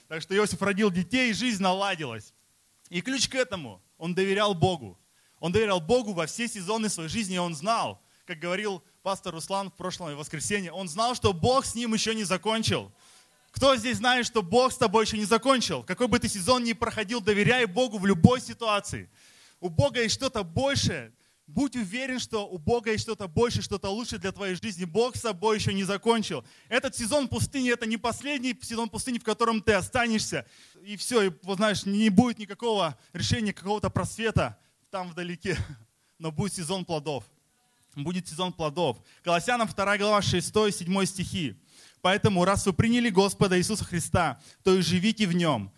Так 0.08 0.22
что 0.22 0.34
Иосиф 0.34 0.62
родил 0.62 0.90
детей, 0.90 1.30
и 1.30 1.34
жизнь 1.34 1.62
наладилась. 1.62 2.32
И 2.88 3.02
ключ 3.02 3.28
к 3.28 3.34
этому, 3.34 3.82
он 3.98 4.14
доверял 4.14 4.54
Богу. 4.54 4.98
Он 5.38 5.52
доверял 5.52 5.82
Богу 5.82 6.14
во 6.14 6.24
все 6.24 6.48
сезоны 6.48 6.88
своей 6.88 7.10
жизни, 7.10 7.34
и 7.34 7.38
он 7.38 7.54
знал, 7.54 8.02
как 8.24 8.38
говорил 8.38 8.82
пастор 9.02 9.34
Руслан 9.34 9.70
в 9.70 9.74
прошлом 9.74 10.16
воскресенье, 10.16 10.72
он 10.72 10.88
знал, 10.88 11.14
что 11.14 11.34
Бог 11.34 11.66
с 11.66 11.74
ним 11.74 11.92
еще 11.92 12.14
не 12.14 12.24
закончил. 12.24 12.90
Кто 13.58 13.74
здесь 13.74 13.96
знает, 13.96 14.24
что 14.24 14.40
Бог 14.40 14.72
с 14.72 14.76
тобой 14.76 15.04
еще 15.04 15.18
не 15.18 15.24
закончил? 15.24 15.82
Какой 15.82 16.06
бы 16.06 16.20
ты 16.20 16.28
сезон 16.28 16.62
ни 16.62 16.74
проходил, 16.74 17.20
доверяй 17.20 17.66
Богу 17.66 17.98
в 17.98 18.06
любой 18.06 18.40
ситуации. 18.40 19.10
У 19.58 19.68
Бога 19.68 20.00
есть 20.00 20.14
что-то 20.14 20.44
большее, 20.44 21.12
Будь 21.48 21.74
уверен, 21.74 22.20
что 22.20 22.46
у 22.46 22.58
Бога 22.58 22.92
есть 22.92 23.02
что-то 23.02 23.26
больше, 23.26 23.62
что-то 23.62 23.88
лучше 23.88 24.18
для 24.18 24.30
твоей 24.30 24.54
жизни. 24.54 24.84
Бог 24.84 25.16
с 25.16 25.22
собой 25.22 25.56
еще 25.56 25.74
не 25.74 25.82
закончил. 25.82 26.44
Этот 26.68 26.94
сезон 26.94 27.26
пустыни, 27.26 27.72
это 27.72 27.86
не 27.86 27.96
последний 27.96 28.56
сезон 28.62 28.88
пустыни, 28.88 29.18
в 29.18 29.24
котором 29.24 29.60
ты 29.60 29.72
останешься. 29.72 30.46
И 30.84 30.96
все, 30.96 31.22
и, 31.22 31.32
вот, 31.42 31.56
знаешь, 31.56 31.84
не 31.86 32.10
будет 32.10 32.38
никакого 32.38 32.96
решения, 33.12 33.52
какого-то 33.54 33.90
просвета 33.90 34.56
там 34.90 35.08
вдалеке. 35.08 35.56
Но 36.18 36.30
будет 36.30 36.52
сезон 36.52 36.84
плодов. 36.84 37.24
Будет 37.96 38.28
сезон 38.28 38.52
плодов. 38.52 38.98
Колоссянам 39.24 39.66
2 39.66 39.98
глава 39.98 40.20
6-7 40.20 41.06
стихи. 41.06 41.56
Поэтому, 42.00 42.44
раз 42.44 42.66
вы 42.66 42.72
приняли 42.72 43.10
Господа 43.10 43.58
Иисуса 43.58 43.84
Христа, 43.84 44.40
то 44.62 44.74
и 44.76 44.80
живите 44.80 45.26
в 45.26 45.34
Нем. 45.34 45.72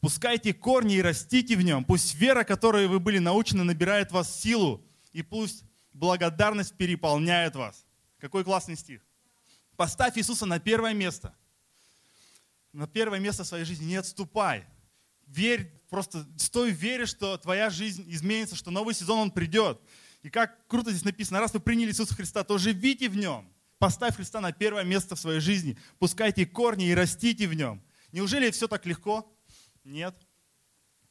Пускайте 0.00 0.52
корни 0.52 0.96
и 0.96 1.02
растите 1.02 1.56
в 1.56 1.62
Нем. 1.62 1.84
Пусть 1.84 2.14
вера, 2.14 2.44
которой 2.44 2.86
вы 2.86 3.00
были 3.00 3.18
научены, 3.18 3.64
набирает 3.64 4.12
вас 4.12 4.40
силу 4.40 4.84
и 5.12 5.22
пусть 5.22 5.64
благодарность 5.92 6.76
переполняет 6.76 7.56
вас. 7.56 7.86
Какой 8.18 8.44
классный 8.44 8.76
стих. 8.76 9.00
Поставь 9.76 10.18
Иисуса 10.18 10.46
на 10.46 10.58
первое 10.58 10.92
место. 10.92 11.34
На 12.72 12.86
первое 12.86 13.18
место 13.18 13.44
в 13.44 13.46
своей 13.46 13.64
жизни. 13.64 13.86
Не 13.86 13.96
отступай. 13.96 14.66
Верь, 15.26 15.72
просто 15.88 16.26
стой 16.36 16.72
в 16.72 16.76
вере, 16.76 17.06
что 17.06 17.38
твоя 17.38 17.70
жизнь 17.70 18.04
изменится, 18.08 18.56
что 18.56 18.70
новый 18.70 18.94
сезон 18.94 19.18
он 19.20 19.30
придет. 19.30 19.80
И 20.22 20.30
как 20.30 20.66
круто 20.66 20.90
здесь 20.90 21.04
написано, 21.04 21.40
раз 21.40 21.54
вы 21.54 21.60
приняли 21.60 21.90
Иисуса 21.90 22.14
Христа, 22.14 22.44
то 22.44 22.58
живите 22.58 23.08
в 23.08 23.16
нем. 23.16 23.53
Поставь 23.84 24.16
Христа 24.16 24.40
на 24.40 24.50
первое 24.50 24.82
место 24.82 25.14
в 25.14 25.20
своей 25.20 25.40
жизни. 25.40 25.76
Пускайте 25.98 26.46
корни 26.46 26.86
и 26.86 26.94
растите 26.94 27.46
в 27.46 27.52
нем. 27.52 27.82
Неужели 28.12 28.50
все 28.50 28.66
так 28.66 28.86
легко? 28.86 29.30
Нет. 29.84 30.16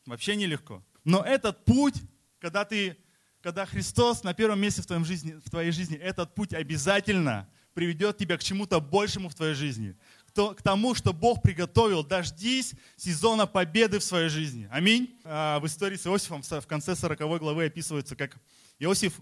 Вообще 0.07 0.35
не 0.35 0.47
легко. 0.47 0.83
Но 1.03 1.21
этот 1.21 1.65
путь, 1.65 1.93
когда 2.39 2.65
ты 2.65 2.97
когда 3.41 3.67
Христос 3.67 4.23
на 4.23 4.33
первом 4.33 4.59
месте 4.59 4.81
в, 4.81 4.87
твоем 4.87 5.05
жизни, 5.05 5.33
в 5.33 5.51
твоей 5.51 5.69
жизни, 5.69 5.97
этот 5.97 6.33
путь 6.33 6.51
обязательно 6.55 7.47
приведет 7.75 8.17
тебя 8.17 8.39
к 8.39 8.43
чему-то 8.43 8.79
большему 8.79 9.29
в 9.29 9.35
твоей 9.35 9.53
жизни. 9.53 9.95
К 10.33 10.59
тому, 10.63 10.95
что 10.95 11.13
Бог 11.13 11.43
приготовил. 11.43 12.03
Дождись 12.03 12.73
сезона 12.97 13.45
победы 13.45 13.99
в 13.99 14.03
своей 14.03 14.29
жизни. 14.29 14.67
Аминь. 14.71 15.15
А, 15.25 15.59
в 15.59 15.67
истории 15.67 15.95
с 15.95 16.07
Иосифом 16.07 16.41
в 16.41 16.65
конце 16.65 16.95
40 16.95 17.19
главы 17.37 17.65
описывается, 17.65 18.15
как 18.15 18.35
Иосиф 18.79 19.21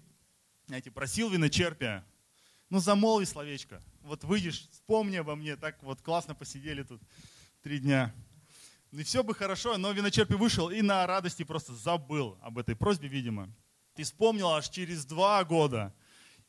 знаете, 0.67 0.89
просил 0.89 1.29
виночерпия. 1.29 2.05
Ну, 2.72 2.80
замолви 2.80 3.25
словечко. 3.25 3.84
Вот 4.01 4.24
выйдешь, 4.24 4.70
вспомни 4.72 5.18
обо 5.18 5.36
мне, 5.36 5.58
так 5.58 5.84
вот 5.84 6.01
классно 6.01 6.34
посидели 6.34 6.84
тут 6.84 7.01
три 7.62 7.80
дня. 7.80 8.16
И 8.92 9.04
все 9.04 9.24
бы 9.24 9.36
хорошо, 9.36 9.78
но 9.78 9.92
виночерпий 9.92 10.38
вышел 10.38 10.70
и 10.70 10.82
на 10.82 11.06
радости 11.06 11.44
просто 11.44 11.74
забыл 11.74 12.40
об 12.42 12.58
этой 12.58 12.78
просьбе, 12.78 13.10
видимо. 13.10 13.54
Ты 13.94 14.04
вспомнил 14.04 14.48
аж 14.51 14.70
через 14.70 15.04
два 15.04 15.44
года. 15.44 15.94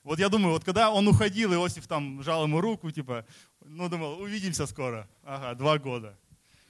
Вот 0.05 0.21
я 0.21 0.29
думаю, 0.29 0.53
вот 0.53 0.63
когда 0.63 0.93
он 0.93 1.09
уходил, 1.09 1.53
Иосиф 1.55 1.89
там 1.89 2.23
жал 2.23 2.45
ему 2.45 2.61
руку, 2.61 2.89
типа, 2.93 3.27
ну, 3.65 3.89
думал, 3.89 4.21
увидимся 4.21 4.67
скоро. 4.67 5.11
Ага, 5.25 5.57
два 5.57 5.77
года. 5.79 6.17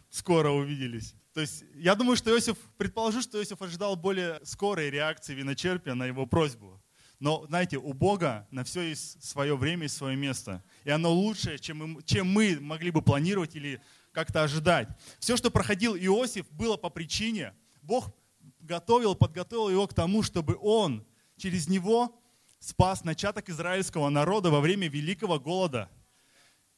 Скоро 0.09 0.49
увиделись. 0.49 1.15
То 1.35 1.43
есть 1.43 1.63
я 1.75 1.95
думаю, 1.95 2.17
что 2.17 2.31
Иосиф, 2.31 2.57
предположу, 2.79 3.21
что 3.21 3.39
Иосиф 3.39 3.61
ожидал 3.61 3.97
более 3.97 4.41
скорой 4.45 4.89
реакции 4.89 5.35
виночерпия 5.35 5.93
на 5.93 6.07
его 6.07 6.25
просьбу. 6.25 6.82
Но, 7.23 7.47
знаете, 7.47 7.79
у 7.79 7.93
Бога 7.93 8.49
на 8.51 8.65
все 8.65 8.81
есть 8.81 9.23
свое 9.23 9.57
время 9.57 9.85
и 9.85 9.89
свое 9.89 10.17
место. 10.17 10.61
И 10.83 10.91
оно 10.91 11.13
лучшее, 11.13 11.57
чем 11.57 11.77
мы, 11.77 12.03
чем 12.03 12.27
мы 12.29 12.59
могли 12.61 12.91
бы 12.91 13.01
планировать 13.01 13.55
или 13.55 13.81
как-то 14.11 14.43
ожидать. 14.43 14.89
Все, 15.21 15.37
что 15.37 15.49
проходил 15.49 15.95
Иосиф, 15.95 16.51
было 16.51 16.77
по 16.77 16.91
причине. 16.91 17.55
Бог 17.81 18.13
готовил, 18.59 19.15
подготовил 19.15 19.71
его 19.71 19.87
к 19.87 19.95
тому, 19.95 20.25
чтобы 20.25 20.59
он 20.61 21.07
через 21.37 21.69
него 21.69 22.21
спас 22.59 23.05
начаток 23.05 23.49
израильского 23.51 24.09
народа 24.09 24.51
во 24.51 24.61
время 24.61 24.89
великого 24.89 25.39
голода. 25.39 25.89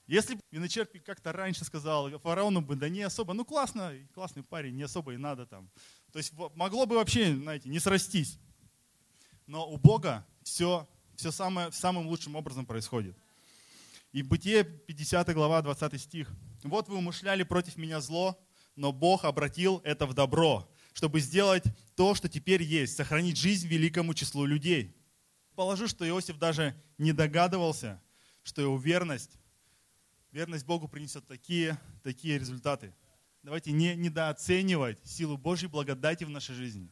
Если 0.06 0.34
бы 0.34 0.42
виночерпий 0.50 1.00
как-то 1.00 1.32
раньше 1.32 1.64
сказал 1.64 2.10
фараону 2.18 2.60
бы, 2.60 2.76
да 2.76 2.90
не 2.90 3.00
особо, 3.00 3.32
ну 3.32 3.46
классно, 3.46 3.94
классный 4.12 4.42
парень, 4.42 4.76
не 4.76 4.82
особо 4.82 5.14
и 5.14 5.16
надо 5.16 5.46
там. 5.46 5.70
То 6.12 6.18
есть 6.18 6.34
могло 6.54 6.84
бы 6.84 6.96
вообще, 6.96 7.34
знаете, 7.34 7.70
не 7.70 7.78
срастись. 7.78 8.38
Но 9.46 9.66
у 9.70 9.78
Бога 9.78 10.26
все, 10.44 10.88
все 11.16 11.32
самое, 11.32 11.72
самым 11.72 12.06
лучшим 12.06 12.36
образом 12.36 12.64
происходит. 12.64 13.16
И 14.12 14.22
Бытие 14.22 14.62
50 14.62 15.34
глава, 15.34 15.60
20 15.60 16.00
стих. 16.00 16.30
«Вот 16.62 16.88
вы 16.88 16.98
умышляли 16.98 17.42
против 17.42 17.76
меня 17.76 18.00
зло, 18.00 18.38
но 18.76 18.92
Бог 18.92 19.24
обратил 19.24 19.80
это 19.84 20.06
в 20.06 20.14
добро, 20.14 20.70
чтобы 20.92 21.20
сделать 21.20 21.64
то, 21.96 22.14
что 22.14 22.28
теперь 22.28 22.62
есть, 22.62 22.96
сохранить 22.96 23.36
жизнь 23.36 23.66
великому 23.66 24.14
числу 24.14 24.44
людей. 24.44 24.94
Положу, 25.54 25.88
что 25.88 26.06
Иосиф 26.08 26.38
даже 26.38 26.80
не 26.98 27.12
догадывался, 27.12 28.00
что 28.42 28.62
его 28.62 28.76
верность, 28.76 29.32
верность 30.32 30.66
Богу 30.66 30.88
принесет 30.88 31.26
такие, 31.26 31.78
такие 32.02 32.38
результаты. 32.38 32.94
Давайте 33.42 33.72
не 33.72 33.94
недооценивать 33.94 34.98
силу 35.04 35.36
Божьей 35.36 35.68
благодати 35.68 36.24
в 36.24 36.30
нашей 36.30 36.54
жизни. 36.54 36.90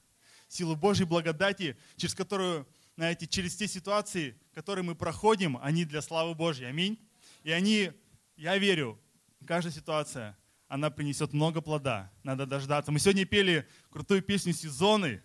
Силу 0.48 0.76
Божьей 0.76 1.06
благодати, 1.06 1.76
через 1.96 2.14
которую, 2.14 2.68
знаете, 3.02 3.26
через 3.26 3.56
те 3.56 3.66
ситуации, 3.66 4.38
которые 4.54 4.84
мы 4.84 4.94
проходим, 4.94 5.58
они 5.60 5.84
для 5.84 6.00
славы 6.02 6.36
Божьей. 6.36 6.66
Аминь. 6.68 7.00
И 7.42 7.50
они, 7.50 7.90
я 8.36 8.56
верю, 8.58 8.96
каждая 9.44 9.72
ситуация, 9.72 10.38
она 10.68 10.88
принесет 10.88 11.32
много 11.32 11.60
плода. 11.60 12.12
Надо 12.22 12.46
дождаться. 12.46 12.92
Мы 12.92 13.00
сегодня 13.00 13.24
пели 13.24 13.66
крутую 13.90 14.22
песню 14.22 14.52
«Сезоны». 14.52 15.20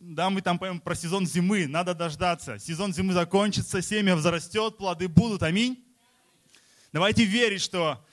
Да, 0.00 0.28
мы 0.28 0.42
там 0.42 0.58
поем 0.58 0.80
про 0.80 0.94
сезон 0.94 1.26
зимы. 1.26 1.66
Надо 1.66 1.94
дождаться. 1.94 2.58
Сезон 2.58 2.92
зимы 2.92 3.14
закончится, 3.14 3.80
семя 3.80 4.14
взрастет, 4.14 4.76
плоды 4.76 5.08
будут. 5.08 5.42
Аминь. 5.42 5.82
Давайте 6.92 7.24
верить, 7.24 7.62
что 7.62 8.06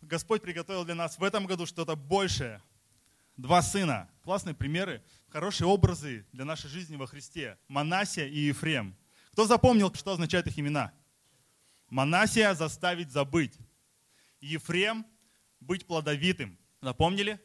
Господь 0.00 0.40
приготовил 0.40 0.86
для 0.86 0.94
нас 0.94 1.18
в 1.18 1.22
этом 1.22 1.44
году 1.44 1.66
что-то 1.66 1.96
большее. 1.96 2.62
Два 3.36 3.60
сына. 3.60 4.08
Классные 4.28 4.54
примеры, 4.54 5.02
хорошие 5.30 5.66
образы 5.66 6.26
для 6.32 6.44
нашей 6.44 6.68
жизни 6.68 6.96
во 6.96 7.06
Христе. 7.06 7.56
Манасия 7.66 8.26
и 8.26 8.38
Ефрем. 8.40 8.94
Кто 9.32 9.46
запомнил, 9.46 9.90
что 9.94 10.12
означают 10.12 10.46
их 10.46 10.58
имена? 10.58 10.92
Манасия– 11.88 12.52
заставить 12.54 13.10
забыть. 13.10 13.56
Ефрем 14.42 15.06
быть 15.60 15.86
плодовитым. 15.86 16.58
Напомнили? 16.82 17.40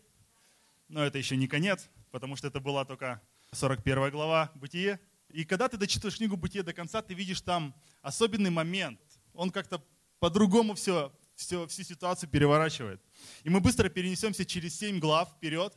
Но 0.90 1.02
это 1.02 1.18
еще 1.18 1.38
не 1.38 1.48
конец, 1.48 1.90
потому 2.12 2.36
что 2.36 2.48
это 2.48 2.60
была 2.60 2.84
только 2.84 3.22
41 3.54 4.12
глава 4.12 4.52
Бытие. 4.54 5.00
И 5.30 5.46
когда 5.46 5.70
ты 5.70 5.78
дочитываешь 5.78 6.18
книгу 6.18 6.36
Бытие 6.36 6.63
до 6.63 6.74
конца, 6.74 7.02
ты 7.02 7.13
видишь 7.13 7.40
там 7.40 7.74
особенный 8.02 8.50
момент. 8.50 9.00
Он 9.34 9.52
как-то 9.52 9.82
по-другому 10.20 10.74
все, 10.74 11.16
все, 11.36 11.66
всю 11.68 11.84
ситуацию 11.84 12.30
переворачивает. 12.30 13.02
И 13.44 13.50
мы 13.50 13.62
быстро 13.62 13.88
перенесемся 13.88 14.46
через 14.46 14.78
7 14.78 15.00
глав 15.00 15.32
вперед. 15.32 15.74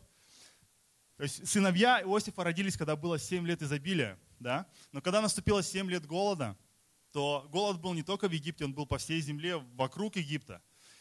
То 1.17 1.23
есть 1.23 1.49
сыновья 1.49 2.03
Иосифа 2.03 2.45
родились, 2.45 2.77
когда 2.77 2.95
было 2.95 3.19
7 3.19 3.47
лет 3.47 3.63
изобилия. 3.63 4.19
Да? 4.39 4.67
Но 4.93 5.01
когда 5.01 5.21
наступило 5.23 5.63
7 5.63 5.91
лет 5.91 6.07
голода, 6.07 6.57
то 7.13 7.49
голод 7.51 7.81
был 7.81 7.95
не 7.95 8.03
только 8.03 8.29
в 8.29 8.33
Египте, 8.33 8.65
он 8.65 8.75
был 8.75 8.85
по 8.85 8.99
всей 8.99 9.21
земле 9.21 9.57
вокруг 9.75 10.17
Египта. 10.17 10.61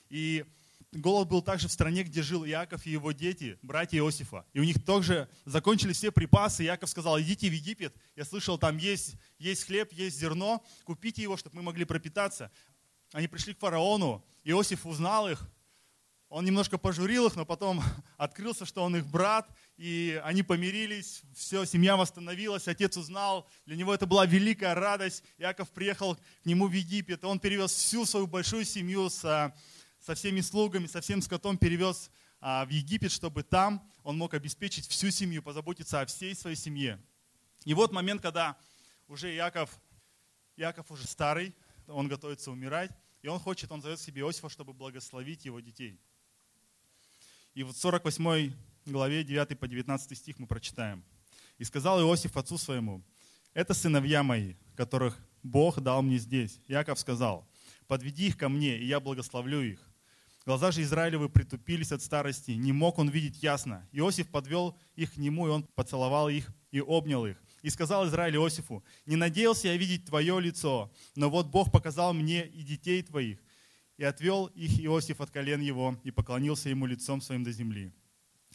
И 0.09 0.45
голод 0.93 1.27
был 1.27 1.41
также 1.41 1.67
в 1.67 1.71
стране, 1.71 2.03
где 2.03 2.21
жил 2.21 2.45
Иаков 2.45 2.85
и 2.85 2.91
его 2.91 3.11
дети, 3.11 3.59
братья 3.61 3.97
Иосифа. 3.97 4.45
И 4.53 4.59
у 4.59 4.63
них 4.63 4.83
тоже 4.85 5.29
закончились 5.43 5.97
все 5.97 6.11
припасы. 6.11 6.63
Иаков 6.63 6.89
сказал, 6.89 7.19
идите 7.19 7.49
в 7.49 7.53
Египет. 7.53 7.95
Я 8.15 8.23
слышал, 8.23 8.57
там 8.57 8.77
есть, 8.77 9.15
есть 9.37 9.65
хлеб, 9.65 9.91
есть 9.91 10.17
зерно. 10.17 10.63
Купите 10.85 11.21
его, 11.21 11.35
чтобы 11.35 11.57
мы 11.57 11.63
могли 11.63 11.83
пропитаться. 11.83 12.51
Они 13.11 13.27
пришли 13.27 13.53
к 13.53 13.59
фараону. 13.59 14.25
Иосиф 14.45 14.85
узнал 14.85 15.29
их. 15.29 15.49
Он 16.29 16.43
немножко 16.43 16.77
пожурил 16.77 17.27
их, 17.27 17.35
но 17.35 17.45
потом 17.45 17.83
открылся, 18.17 18.65
что 18.65 18.83
он 18.83 18.95
их 18.95 19.05
брат. 19.05 19.49
И 19.77 20.21
они 20.23 20.43
помирились. 20.43 21.21
Все, 21.35 21.65
семья 21.65 21.97
восстановилась. 21.97 22.67
Отец 22.67 22.95
узнал. 22.97 23.47
Для 23.65 23.75
него 23.75 23.93
это 23.93 24.05
была 24.05 24.25
великая 24.25 24.73
радость. 24.73 25.23
Иаков 25.37 25.69
приехал 25.71 26.15
к 26.15 26.19
нему 26.45 26.67
в 26.67 26.71
Египет. 26.71 27.25
Он 27.25 27.39
перевез 27.39 27.71
всю 27.71 28.05
свою 28.05 28.27
большую 28.27 28.65
семью 28.65 29.09
с 29.09 29.53
со 30.05 30.13
всеми 30.13 30.41
слугами, 30.41 30.85
со 30.85 31.01
всем 31.01 31.19
скотом 31.19 31.57
перевез 31.57 32.11
а, 32.39 32.63
в 32.65 32.69
Египет, 32.69 33.11
чтобы 33.11 33.41
там 33.41 33.91
он 34.03 34.19
мог 34.19 34.35
обеспечить 34.35 34.87
всю 34.87 35.09
семью, 35.09 35.41
позаботиться 35.41 35.99
о 35.99 36.05
всей 36.05 36.35
своей 36.35 36.55
семье. 36.55 37.03
И 37.63 37.73
вот 37.73 37.91
момент, 37.91 38.21
когда 38.21 38.55
уже 39.07 39.33
Яков, 39.33 39.81
Яков 40.57 40.91
уже 40.91 41.07
старый, 41.07 41.55
он 41.87 42.07
готовится 42.07 42.51
умирать, 42.51 42.91
и 43.23 43.27
он 43.27 43.39
хочет, 43.39 43.71
он 43.71 43.81
зовет 43.81 43.99
себе 43.99 44.21
Иосифа, 44.21 44.47
чтобы 44.47 44.73
благословить 44.73 45.43
его 45.45 45.59
детей. 45.59 45.99
И 47.55 47.63
вот 47.63 47.75
в 47.75 47.79
48 47.79 48.53
главе 48.85 49.23
9 49.23 49.59
по 49.59 49.67
19 49.67 50.17
стих 50.17 50.39
мы 50.39 50.47
прочитаем. 50.47 51.03
«И 51.57 51.63
сказал 51.63 52.01
Иосиф 52.01 52.37
отцу 52.37 52.57
своему, 52.57 53.03
это 53.55 53.73
сыновья 53.73 54.21
мои, 54.21 54.55
которых 54.75 55.17
Бог 55.41 55.79
дал 55.79 56.01
мне 56.01 56.17
здесь. 56.17 56.59
Яков 56.67 56.99
сказал, 56.99 57.47
подведи 57.87 58.27
их 58.27 58.37
ко 58.37 58.49
мне, 58.49 58.77
и 58.77 58.85
я 58.85 58.99
благословлю 58.99 59.61
их. 59.61 59.79
Глаза 60.45 60.71
же 60.71 60.81
Израилевы 60.81 61.29
притупились 61.29 61.93
от 61.93 62.01
старости, 62.01 62.51
не 62.51 62.73
мог 62.73 62.99
он 62.99 63.09
видеть 63.09 63.41
ясно. 63.41 63.87
Иосиф 63.93 64.27
подвел 64.27 64.77
их 64.95 65.13
к 65.13 65.17
нему, 65.17 65.47
и 65.47 65.51
он 65.51 65.63
поцеловал 65.63 66.27
их 66.27 66.51
и 66.71 66.81
обнял 66.81 67.25
их. 67.25 67.41
И 67.61 67.69
сказал 67.69 68.05
Израиль 68.07 68.35
Иосифу, 68.35 68.83
не 69.05 69.15
надеялся 69.15 69.69
я 69.69 69.77
видеть 69.77 70.05
твое 70.05 70.39
лицо, 70.41 70.91
но 71.15 71.29
вот 71.29 71.47
Бог 71.47 71.71
показал 71.71 72.13
мне 72.13 72.45
и 72.45 72.61
детей 72.61 73.01
твоих. 73.01 73.39
И 73.97 74.03
отвел 74.03 74.47
их 74.47 74.83
Иосиф 74.83 75.21
от 75.21 75.31
колен 75.31 75.61
его, 75.61 75.97
и 76.03 76.11
поклонился 76.11 76.67
ему 76.67 76.85
лицом 76.85 77.21
своим 77.21 77.45
до 77.45 77.53
земли. 77.53 77.93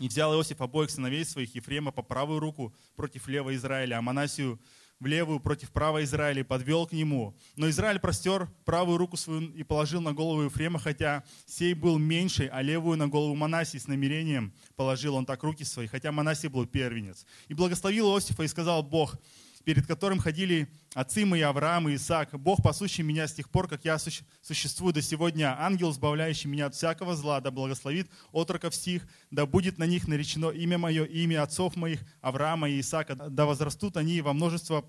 И 0.00 0.08
взял 0.08 0.34
Иосиф 0.34 0.60
обоих 0.60 0.90
сыновей 0.90 1.24
своих, 1.24 1.54
Ефрема 1.54 1.92
по 1.92 2.02
правую 2.02 2.40
руку 2.40 2.74
против 2.96 3.28
левого 3.28 3.54
Израиля, 3.54 3.98
а 3.98 4.02
Манасию 4.02 4.58
в 4.98 5.06
левую 5.06 5.40
против 5.40 5.70
правой 5.70 6.04
Израиля 6.04 6.40
и 6.40 6.44
подвел 6.44 6.86
к 6.86 6.92
нему. 6.92 7.36
Но 7.56 7.68
Израиль 7.70 8.00
простер 8.00 8.48
правую 8.64 8.98
руку 8.98 9.16
свою 9.16 9.50
и 9.52 9.62
положил 9.62 10.00
на 10.00 10.12
голову 10.12 10.42
Ефрема, 10.42 10.78
хотя 10.78 11.24
сей 11.46 11.74
был 11.74 11.98
меньший, 11.98 12.48
а 12.48 12.62
левую 12.62 12.98
на 12.98 13.08
голову 13.08 13.34
Манасии 13.34 13.78
с 13.78 13.86
намерением 13.86 14.52
положил 14.76 15.14
он 15.14 15.24
так 15.24 15.42
руки 15.42 15.64
свои, 15.64 15.86
хотя 15.86 16.12
Манасий 16.12 16.48
был 16.48 16.66
первенец. 16.66 17.26
И 17.48 17.54
благословил 17.54 18.14
Иосифа 18.14 18.42
и 18.42 18.48
сказал 18.48 18.82
Бог, 18.82 19.16
перед 19.70 19.86
которым 19.86 20.18
ходили 20.18 20.66
отцы 20.94 21.24
мои 21.24 21.42
Авраам 21.42 21.88
и 21.88 21.94
Исаак. 21.94 22.36
Бог, 22.40 22.60
пасущий 22.60 23.04
меня 23.04 23.28
с 23.28 23.34
тех 23.34 23.48
пор, 23.48 23.68
как 23.68 23.84
я 23.84 23.98
существую 24.42 24.92
до 24.92 25.00
сегодня, 25.00 25.54
ангел, 25.56 25.92
избавляющий 25.92 26.50
меня 26.50 26.66
от 26.66 26.74
всякого 26.74 27.14
зла, 27.14 27.40
да 27.40 27.52
благословит 27.52 28.10
отроков 28.32 28.74
сих, 28.74 29.06
да 29.30 29.46
будет 29.46 29.78
на 29.78 29.84
них 29.84 30.08
наречено 30.08 30.48
имя 30.50 30.76
мое, 30.76 31.04
имя 31.04 31.44
отцов 31.44 31.76
моих, 31.76 32.00
Авраама 32.20 32.68
и 32.68 32.80
Исаака, 32.80 33.14
да 33.14 33.46
возрастут 33.46 33.96
они 33.96 34.20
во 34.22 34.32
множество 34.32 34.84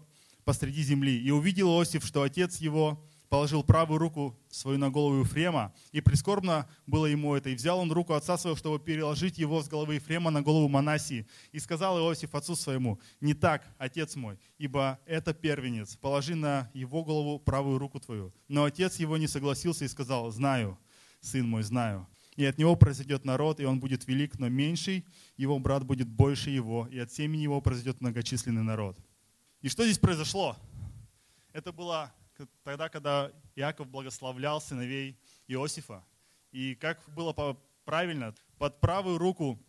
посреди 0.45 0.81
земли. 0.81 1.15
И 1.15 1.29
увидел 1.29 1.67
Иосиф, 1.67 2.03
что 2.03 2.23
отец 2.23 2.57
его 2.57 3.05
положил 3.31 3.63
правую 3.63 3.97
руку 3.97 4.37
свою 4.49 4.77
на 4.77 4.89
голову 4.89 5.21
Ефрема, 5.21 5.73
и 5.93 6.01
прискорбно 6.01 6.67
было 6.85 7.05
ему 7.05 7.33
это. 7.33 7.49
И 7.49 7.55
взял 7.55 7.79
он 7.79 7.89
руку 7.89 8.13
отца 8.13 8.37
своего, 8.37 8.57
чтобы 8.57 8.77
переложить 8.77 9.37
его 9.37 9.63
с 9.63 9.69
головы 9.69 9.95
Ефрема 9.95 10.31
на 10.31 10.41
голову 10.41 10.67
Манасии. 10.67 11.25
И 11.53 11.59
сказал 11.59 11.97
Иосиф 11.97 12.35
отцу 12.35 12.57
своему, 12.57 12.99
не 13.21 13.33
так, 13.33 13.63
отец 13.77 14.17
мой, 14.17 14.37
ибо 14.57 14.99
это 15.05 15.33
первенец, 15.33 15.95
положи 15.95 16.35
на 16.35 16.69
его 16.73 17.05
голову 17.05 17.39
правую 17.39 17.77
руку 17.77 18.01
твою. 18.01 18.33
Но 18.49 18.65
отец 18.65 18.97
его 18.97 19.15
не 19.15 19.27
согласился 19.27 19.85
и 19.85 19.87
сказал, 19.87 20.29
знаю, 20.31 20.77
сын 21.21 21.47
мой, 21.47 21.63
знаю. 21.63 22.09
И 22.35 22.43
от 22.43 22.57
него 22.57 22.75
произойдет 22.75 23.23
народ, 23.23 23.61
и 23.61 23.65
он 23.65 23.79
будет 23.79 24.05
велик, 24.07 24.39
но 24.39 24.49
меньший, 24.49 25.05
его 25.37 25.57
брат 25.57 25.85
будет 25.85 26.09
больше 26.09 26.49
его, 26.49 26.85
и 26.91 26.99
от 26.99 27.13
семени 27.13 27.43
его 27.43 27.61
произойдет 27.61 28.01
многочисленный 28.01 28.63
народ. 28.63 28.99
И 29.61 29.69
что 29.69 29.85
здесь 29.85 29.99
произошло? 29.99 30.57
Это 31.53 31.71
было 31.71 32.11
тогда, 32.63 32.89
когда 32.89 33.31
Иаков 33.55 33.87
благословлял 33.87 34.61
сыновей 34.61 35.17
Иосифа. 35.47 36.03
И 36.51 36.75
как 36.75 36.99
было 37.13 37.57
правильно, 37.85 38.33
под 38.57 38.79
правую 38.79 39.17
руку 39.17 39.59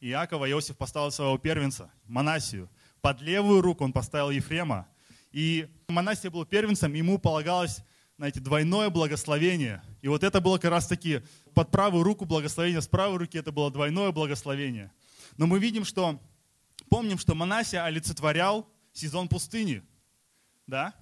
Иакова 0.00 0.50
Иосиф 0.50 0.76
поставил 0.76 1.10
своего 1.10 1.38
первенца, 1.38 1.90
Манасию. 2.04 2.68
Под 3.00 3.20
левую 3.20 3.62
руку 3.62 3.84
он 3.84 3.92
поставил 3.92 4.30
Ефрема. 4.30 4.86
И 5.32 5.68
Манасия 5.88 6.30
был 6.30 6.44
первенцем, 6.44 6.92
ему 6.92 7.18
полагалось, 7.18 7.82
знаете, 8.16 8.40
двойное 8.40 8.90
благословение. 8.90 9.82
И 10.02 10.08
вот 10.08 10.22
это 10.22 10.40
было 10.40 10.58
как 10.58 10.70
раз 10.70 10.86
таки 10.86 11.22
под 11.54 11.70
правую 11.70 12.04
руку 12.04 12.24
благословение, 12.24 12.80
с 12.80 12.88
правой 12.88 13.18
руки 13.18 13.38
это 13.38 13.50
было 13.50 13.70
двойное 13.70 14.12
благословение. 14.12 14.92
Но 15.36 15.46
мы 15.46 15.58
видим, 15.58 15.84
что, 15.84 16.20
помним, 16.88 17.18
что 17.18 17.34
Манасия 17.34 17.84
олицетворял 17.84 18.68
сезон 18.92 19.28
пустыни. 19.28 19.82
Да? 20.66 20.94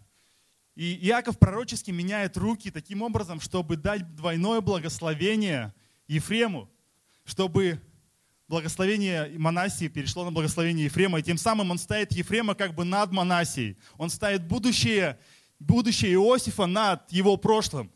И 0.75 0.99
Иаков 1.07 1.39
пророчески 1.39 1.91
меняет 1.91 2.37
руки 2.37 2.71
таким 2.71 3.03
образом, 3.03 3.41
чтобы 3.41 3.77
дать 3.77 4.15
двойное 4.15 4.61
благословение 4.61 5.75
Ефрему, 6.09 6.71
чтобы 7.25 7.81
благословение 8.49 9.33
Манасии 9.39 9.89
перешло 9.89 10.25
на 10.25 10.33
благословение 10.33 10.87
Ефрема, 10.87 11.19
и 11.19 11.23
тем 11.23 11.37
самым 11.39 11.71
он 11.71 11.79
ставит 11.79 12.13
Ефрема 12.13 12.55
как 12.55 12.75
бы 12.75 12.85
над 12.85 13.13
Манасией. 13.13 13.77
Он 13.99 14.09
ставит 14.11 14.47
будущее, 14.47 15.19
будущее 15.59 16.13
Иосифа 16.15 16.67
над 16.67 17.11
его 17.13 17.37
прошлым. 17.37 17.91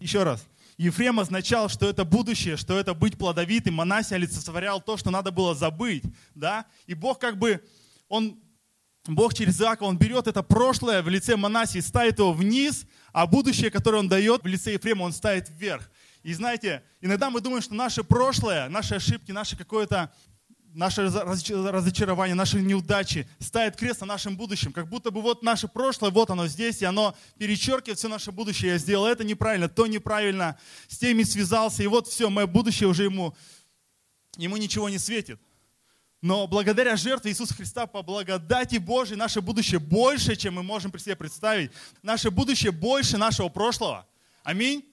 Еще 0.00 0.22
раз. 0.22 0.46
Ефрем 0.78 1.20
означал, 1.20 1.68
что 1.68 1.88
это 1.88 2.04
будущее, 2.04 2.56
что 2.56 2.78
это 2.78 2.94
быть 2.94 3.18
плодовитым. 3.18 3.74
Манасия 3.74 4.16
олицетворял 4.16 4.80
то, 4.80 4.96
что 4.96 5.10
надо 5.10 5.30
было 5.30 5.54
забыть. 5.54 6.02
Да? 6.34 6.64
И 6.86 6.94
Бог 6.94 7.18
как 7.18 7.36
бы, 7.38 7.62
он 8.08 8.40
Бог 9.06 9.34
через 9.34 9.60
Иакова, 9.60 9.88
Он 9.88 9.98
берет 9.98 10.26
это 10.26 10.42
прошлое 10.42 11.02
в 11.02 11.08
лице 11.08 11.36
Манасии, 11.36 11.78
ставит 11.80 12.18
его 12.18 12.32
вниз, 12.32 12.86
а 13.12 13.26
будущее, 13.26 13.70
которое 13.70 13.98
Он 13.98 14.08
дает 14.08 14.42
в 14.42 14.46
лице 14.46 14.74
Ефрема, 14.74 15.04
Он 15.04 15.12
ставит 15.12 15.48
вверх. 15.48 15.90
И 16.22 16.34
знаете, 16.34 16.82
иногда 17.00 17.30
мы 17.30 17.40
думаем, 17.40 17.62
что 17.62 17.74
наше 17.74 18.04
прошлое, 18.04 18.68
наши 18.68 18.96
ошибки, 18.96 19.32
наше 19.32 19.56
какое-то 19.56 20.12
наше 20.74 21.08
разочарование, 21.08 22.34
наши 22.34 22.60
неудачи 22.60 23.28
ставят 23.38 23.76
крест 23.76 24.02
на 24.02 24.06
нашем 24.06 24.36
будущем. 24.36 24.72
Как 24.72 24.88
будто 24.88 25.10
бы 25.10 25.20
вот 25.20 25.42
наше 25.42 25.66
прошлое, 25.66 26.10
вот 26.10 26.30
оно 26.30 26.46
здесь, 26.46 26.82
и 26.82 26.84
оно 26.84 27.16
перечеркивает 27.38 27.98
все 27.98 28.08
наше 28.08 28.30
будущее. 28.32 28.72
Я 28.72 28.78
сделал 28.78 29.06
это 29.06 29.24
неправильно, 29.24 29.68
то 29.68 29.86
неправильно, 29.86 30.58
с 30.88 30.98
теми 30.98 31.22
связался, 31.22 31.82
и 31.82 31.86
вот 31.86 32.06
все, 32.06 32.30
мое 32.30 32.46
будущее 32.46 32.88
уже 32.88 33.04
ему, 33.04 33.34
ему 34.36 34.56
ничего 34.58 34.88
не 34.88 34.98
светит. 34.98 35.40
Но 36.22 36.46
благодаря 36.46 36.96
жертве 36.96 37.30
Иисуса 37.30 37.54
Христа 37.54 37.86
по 37.86 38.02
благодати 38.02 38.76
Божьей 38.76 39.16
наше 39.16 39.40
будущее 39.40 39.80
больше, 39.80 40.36
чем 40.36 40.54
мы 40.54 40.62
можем 40.62 40.90
при 40.90 41.00
себе 41.00 41.16
представить. 41.16 41.70
Наше 42.02 42.30
будущее 42.30 42.72
больше 42.72 43.16
нашего 43.16 43.48
прошлого. 43.48 44.06
Аминь. 44.42 44.84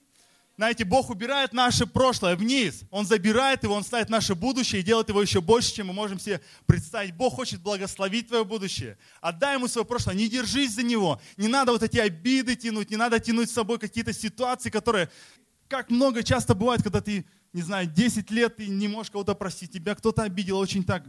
Знаете, 0.56 0.84
Бог 0.84 1.08
убирает 1.10 1.52
наше 1.52 1.86
прошлое 1.86 2.34
вниз. 2.34 2.82
Он 2.90 3.06
забирает 3.06 3.62
его, 3.62 3.74
Он 3.74 3.84
ставит 3.84 4.08
наше 4.08 4.34
будущее 4.34 4.80
и 4.80 4.84
делает 4.84 5.08
его 5.08 5.22
еще 5.22 5.40
больше, 5.40 5.72
чем 5.72 5.86
мы 5.86 5.92
можем 5.92 6.18
себе 6.18 6.40
представить. 6.66 7.14
Бог 7.14 7.34
хочет 7.34 7.60
благословить 7.60 8.26
твое 8.26 8.44
будущее. 8.44 8.98
Отдай 9.20 9.54
ему 9.54 9.68
свое 9.68 9.84
прошлое, 9.84 10.16
не 10.16 10.28
держись 10.28 10.72
за 10.72 10.82
него. 10.82 11.20
Не 11.36 11.46
надо 11.46 11.70
вот 11.70 11.84
эти 11.84 11.98
обиды 11.98 12.56
тянуть, 12.56 12.90
не 12.90 12.96
надо 12.96 13.20
тянуть 13.20 13.50
с 13.50 13.52
собой 13.52 13.78
какие-то 13.78 14.12
ситуации, 14.12 14.68
которые, 14.68 15.10
как 15.68 15.90
много 15.90 16.24
часто 16.24 16.56
бывает, 16.56 16.82
когда 16.82 17.02
ты 17.02 17.24
не 17.58 17.62
знаю, 17.62 17.88
10 17.88 18.30
лет 18.30 18.54
ты 18.54 18.68
не 18.68 18.86
можешь 18.86 19.10
кого-то 19.10 19.34
простить, 19.34 19.72
тебя 19.72 19.96
кто-то 19.96 20.22
обидел 20.22 20.58
очень 20.58 20.84
так, 20.84 21.02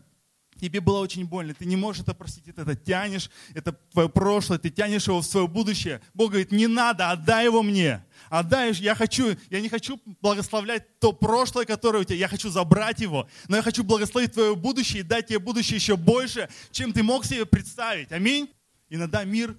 тебе 0.60 0.82
было 0.82 0.98
очень 0.98 1.24
больно, 1.24 1.54
ты 1.54 1.66
не 1.66 1.76
можешь 1.76 2.02
это 2.02 2.16
простить, 2.16 2.46
ты 2.46 2.60
это 2.60 2.76
тянешь, 2.76 3.30
это 3.54 3.72
твое 3.72 4.10
прошлое, 4.10 4.58
ты 4.58 4.72
тянешь 4.72 5.06
его 5.06 5.22
в 5.22 5.26
свое 5.26 5.48
будущее. 5.48 6.02
Бог 6.16 6.32
говорит, 6.32 6.52
не 6.52 6.66
надо, 6.66 7.12
отдай 7.12 7.46
его 7.46 7.62
мне. 7.62 8.04
Отдай, 8.32 8.74
я 8.74 8.96
хочу, 8.96 9.38
я 9.52 9.62
не 9.62 9.70
хочу 9.70 10.02
благословлять 10.22 10.98
то 10.98 11.14
прошлое, 11.14 11.66
которое 11.66 12.00
у 12.00 12.04
тебя, 12.04 12.18
я 12.18 12.28
хочу 12.28 12.50
забрать 12.50 13.00
его, 13.00 13.30
но 13.48 13.56
я 13.56 13.62
хочу 13.62 13.84
благословить 13.84 14.34
твое 14.34 14.56
будущее 14.56 15.02
и 15.02 15.04
дать 15.04 15.28
тебе 15.28 15.38
будущее 15.38 15.76
еще 15.76 15.98
больше, 15.98 16.50
чем 16.72 16.94
ты 16.94 17.04
мог 17.04 17.26
себе 17.26 17.46
представить. 17.46 18.12
Аминь. 18.12 18.50
Иногда 18.90 19.24
мир 19.24 19.56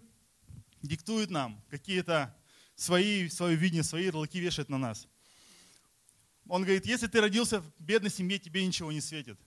диктует 0.82 1.30
нам 1.30 1.62
какие-то 1.70 2.34
свои, 2.74 3.28
свое 3.28 3.54
видение, 3.54 3.84
свои 3.84 4.06
ярлыки 4.06 4.40
вешает 4.40 4.68
на 4.68 4.78
нас. 4.78 5.06
Он 6.50 6.64
говорит, 6.64 6.84
если 6.84 7.06
ты 7.06 7.20
родился 7.20 7.60
в 7.60 7.72
бедной 7.78 8.10
семье, 8.10 8.36
тебе 8.40 8.66
ничего 8.66 8.90
не 8.90 9.00
светит. 9.00 9.38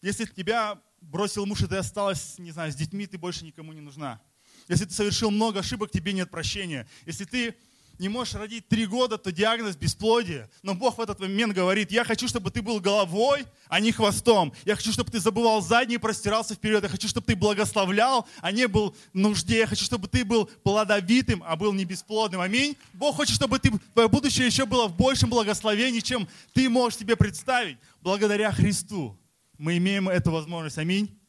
Если 0.00 0.24
тебя 0.26 0.80
бросил 1.00 1.44
муж, 1.44 1.60
и 1.62 1.66
ты 1.66 1.76
осталась, 1.76 2.38
не 2.38 2.52
знаю, 2.52 2.70
с 2.70 2.76
детьми, 2.76 3.08
ты 3.08 3.18
больше 3.18 3.44
никому 3.44 3.72
не 3.72 3.80
нужна. 3.80 4.22
Если 4.68 4.84
ты 4.84 4.92
совершил 4.94 5.32
много 5.32 5.58
ошибок, 5.58 5.90
тебе 5.90 6.12
нет 6.12 6.30
прощения. 6.30 6.88
Если 7.04 7.24
ты 7.24 7.56
не 8.00 8.08
можешь 8.08 8.34
родить 8.34 8.66
три 8.66 8.86
года, 8.86 9.18
то 9.18 9.30
диагноз 9.30 9.76
бесплодие. 9.76 10.48
Но 10.62 10.74
Бог 10.74 10.96
в 10.96 11.02
этот 11.02 11.20
момент 11.20 11.52
говорит, 11.52 11.92
я 11.92 12.02
хочу, 12.02 12.28
чтобы 12.28 12.50
ты 12.50 12.62
был 12.62 12.80
головой, 12.80 13.44
а 13.68 13.78
не 13.78 13.92
хвостом. 13.92 14.54
Я 14.64 14.74
хочу, 14.74 14.90
чтобы 14.90 15.10
ты 15.10 15.20
забывал 15.20 15.60
задний 15.60 15.96
и 15.96 15.98
простирался 15.98 16.54
вперед. 16.54 16.82
Я 16.82 16.88
хочу, 16.88 17.08
чтобы 17.08 17.26
ты 17.26 17.36
благословлял, 17.36 18.26
а 18.40 18.52
не 18.52 18.68
был 18.68 18.96
в 19.12 19.18
нужде. 19.18 19.58
Я 19.58 19.66
хочу, 19.66 19.84
чтобы 19.84 20.08
ты 20.08 20.24
был 20.24 20.46
плодовитым, 20.46 21.44
а 21.46 21.56
был 21.56 21.74
не 21.74 21.84
бесплодным. 21.84 22.40
Аминь. 22.40 22.74
Бог 22.94 23.16
хочет, 23.16 23.34
чтобы 23.34 23.58
ты, 23.58 23.70
твое 23.92 24.08
будущее 24.08 24.46
еще 24.46 24.64
было 24.64 24.88
в 24.88 24.96
большем 24.96 25.28
благословении, 25.28 26.00
чем 26.00 26.26
ты 26.54 26.70
можешь 26.70 27.00
себе 27.00 27.16
представить. 27.16 27.76
Благодаря 28.00 28.50
Христу 28.50 29.14
мы 29.58 29.76
имеем 29.76 30.08
эту 30.08 30.30
возможность. 30.30 30.78
Аминь. 30.78 31.20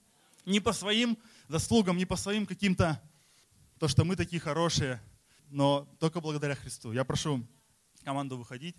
Не 0.46 0.62
по 0.62 0.72
своим 0.72 1.18
заслугам, 1.50 1.98
не 1.98 2.06
по 2.06 2.16
своим 2.16 2.46
каким-то, 2.46 3.02
то, 3.78 3.90
что 3.90 4.06
мы 4.06 4.16
такие 4.16 4.40
хорошие, 4.40 5.02
но 5.52 5.88
только 6.00 6.22
благодаря 6.22 6.56
Христу. 6.56 6.92
Я 6.92 7.04
прошу 7.04 7.46
команду 8.04 8.38
выходить. 8.38 8.76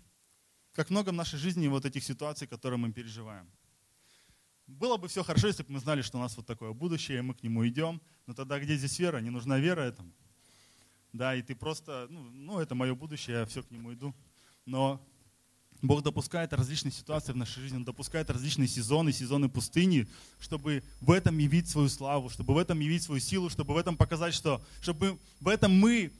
Как 0.73 0.89
много 0.89 1.09
в 1.09 1.13
нашей 1.13 1.37
жизни 1.37 1.67
вот 1.67 1.85
этих 1.85 2.03
ситуаций, 2.03 2.47
которые 2.47 2.79
мы 2.79 2.91
переживаем. 2.91 3.47
Было 4.65 4.97
бы 4.97 5.07
все 5.07 5.23
хорошо, 5.23 5.47
если 5.47 5.63
бы 5.63 5.73
мы 5.73 5.79
знали, 5.79 6.01
что 6.01 6.17
у 6.17 6.21
нас 6.21 6.35
вот 6.35 6.47
такое 6.47 6.73
будущее, 6.73 7.19
и 7.19 7.21
мы 7.21 7.35
к 7.35 7.43
нему 7.43 7.67
идем. 7.67 8.01
Но 8.25 8.33
тогда 8.33 8.59
где 8.59 8.75
здесь 8.75 8.97
вера? 8.97 9.19
Не 9.19 9.29
нужна 9.29 9.59
вера 9.59 9.81
этому. 9.81 10.11
Да, 11.11 11.35
и 11.35 11.43
ты 11.43 11.55
просто, 11.55 12.07
ну, 12.09 12.23
ну 12.23 12.59
это 12.59 12.73
мое 12.73 12.95
будущее, 12.95 13.39
я 13.39 13.45
все 13.45 13.61
к 13.61 13.69
нему 13.69 13.93
иду. 13.93 14.15
Но 14.65 15.05
Бог 15.83 16.01
допускает 16.01 16.53
различные 16.53 16.93
ситуации 16.93 17.33
в 17.33 17.35
нашей 17.35 17.61
жизни, 17.61 17.75
Он 17.75 17.83
допускает 17.83 18.29
различные 18.29 18.67
сезоны, 18.67 19.11
сезоны 19.11 19.49
пустыни, 19.49 20.07
чтобы 20.39 20.81
в 21.01 21.11
этом 21.11 21.37
явить 21.37 21.67
свою 21.67 21.89
славу, 21.89 22.29
чтобы 22.29 22.53
в 22.53 22.57
этом 22.57 22.79
явить 22.79 23.03
свою 23.03 23.19
силу, 23.19 23.49
чтобы 23.49 23.73
в 23.73 23.77
этом 23.77 23.97
показать, 23.97 24.33
что, 24.33 24.65
чтобы 24.81 25.19
в 25.41 25.49
этом 25.49 25.77
мы, 25.77 26.11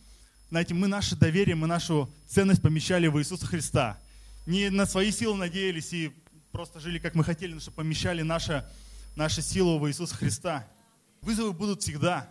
знаете, 0.53 0.75
мы 0.75 0.87
наше 0.87 1.15
доверие, 1.15 1.55
мы 1.55 1.65
нашу 1.65 2.13
ценность 2.27 2.61
помещали 2.61 3.07
в 3.07 3.17
Иисуса 3.17 3.43
Христа. 3.47 3.97
Не 4.45 4.69
на 4.69 4.85
свои 4.85 5.09
силы 5.09 5.35
надеялись 5.35 5.91
и 5.93 6.11
просто 6.51 6.79
жили, 6.79 6.99
как 6.99 7.15
мы 7.15 7.23
хотели, 7.23 7.55
но 7.55 7.59
чтобы 7.59 7.77
помещали 7.77 8.21
наша, 8.21 8.69
нашу 9.15 9.41
силу 9.41 9.79
в 9.79 9.89
Иисуса 9.89 10.13
Христа. 10.13 10.67
Вызовы 11.23 11.53
будут 11.53 11.81
всегда. 11.81 12.29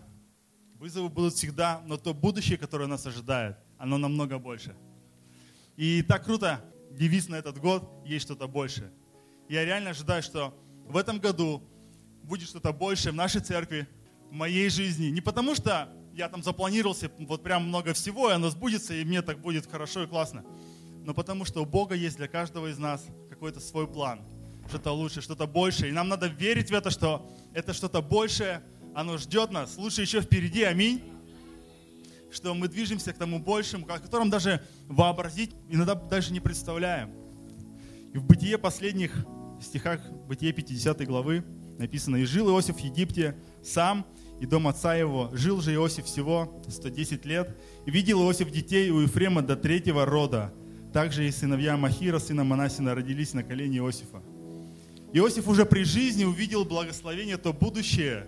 Вызовы 0.75 1.09
будут 1.09 1.35
всегда, 1.35 1.83
но 1.85 1.97
то 1.97 2.15
будущее, 2.15 2.59
которое 2.59 2.87
нас 2.87 3.05
ожидает, 3.05 3.57
оно 3.77 3.99
намного 3.99 4.39
больше. 4.39 4.77
И 5.77 6.03
так 6.03 6.25
круто, 6.25 6.65
девиз 6.93 7.29
на 7.29 7.35
этот 7.35 7.59
год 7.59 7.91
«Есть 8.07 8.27
что-то 8.27 8.47
большее». 8.47 8.93
Я 9.49 9.65
реально 9.65 9.91
ожидаю, 9.91 10.23
что 10.23 10.57
в 10.87 10.97
этом 10.97 11.19
году 11.19 11.61
будет 12.23 12.49
что-то 12.49 12.73
большее 12.73 13.11
в 13.11 13.17
нашей 13.17 13.41
церкви, 13.41 13.89
в 14.31 14.33
моей 14.33 14.69
жизни. 14.69 15.07
Не 15.07 15.23
потому 15.23 15.57
что 15.57 15.93
я 16.15 16.29
там 16.29 16.43
запланировался 16.43 17.11
вот 17.19 17.43
прям 17.43 17.69
много 17.69 17.93
всего, 17.95 18.31
и 18.31 18.35
оно 18.35 18.51
сбудется, 18.51 18.95
и 18.95 19.05
мне 19.05 19.23
так 19.23 19.41
будет 19.41 19.71
хорошо 19.71 20.05
и 20.05 20.07
классно. 20.07 20.45
Но 21.05 21.15
потому 21.15 21.45
что 21.45 21.63
у 21.63 21.67
Бога 21.67 21.95
есть 21.95 22.17
для 22.17 22.29
каждого 22.29 22.71
из 22.71 22.79
нас 22.79 23.05
какой-то 23.29 23.61
свой 23.61 23.87
план. 23.89 24.21
Что-то 24.69 24.93
лучше, 24.93 25.21
что-то 25.21 25.47
большее. 25.47 25.91
И 25.91 25.93
нам 25.93 26.09
надо 26.09 26.29
верить 26.29 26.71
в 26.71 26.75
это, 26.75 26.91
что 26.91 27.29
это 27.53 27.73
что-то 27.75 28.01
большее, 28.01 28.63
оно 28.95 29.19
ждет 29.19 29.51
нас. 29.51 29.77
Лучше 29.77 30.03
еще 30.03 30.21
впереди. 30.21 30.63
Аминь 30.63 31.03
что 32.33 32.55
мы 32.55 32.69
движемся 32.69 33.13
к 33.13 33.19
тому 33.19 33.39
большему, 33.39 33.87
о 33.89 33.99
котором 33.99 34.31
даже 34.31 34.63
вообразить 34.89 35.55
иногда 35.69 35.95
даже 35.95 36.33
не 36.33 36.41
представляем. 36.41 37.11
И 38.13 38.19
в 38.19 38.25
Бытие 38.25 38.59
последних 38.59 39.27
стихах, 39.61 40.01
Бытие 40.27 40.53
50 40.53 41.07
главы 41.07 41.45
написано, 41.79 42.17
«И 42.17 42.25
жил 42.25 42.49
Иосиф 42.49 42.77
в 42.77 42.81
Египте 42.81 43.37
сам, 43.63 44.07
и 44.43 44.47
дом 44.47 44.67
отца 44.67 44.97
его. 44.97 45.31
Жил 45.33 45.61
же 45.61 45.73
Иосиф 45.73 46.05
всего 46.07 46.61
110 46.67 47.25
лет. 47.27 47.57
И 47.87 47.93
видел 47.93 48.21
Иосиф 48.23 48.51
детей 48.51 48.91
у 48.91 48.99
Ефрема 48.99 49.41
до 49.41 49.55
третьего 49.55 50.05
рода. 50.05 50.53
Также 50.93 51.29
и 51.29 51.31
сыновья 51.31 51.77
Махира, 51.77 52.19
сына 52.19 52.43
Манасина, 52.43 52.97
родились 52.97 53.35
на 53.35 53.45
колене 53.45 53.79
Иосифа. 53.79 54.21
Иосиф 55.13 55.47
уже 55.47 55.65
при 55.65 55.85
жизни 55.85 56.25
увидел 56.25 56.65
благословение, 56.65 57.37
то 57.37 57.53
будущее 57.53 58.27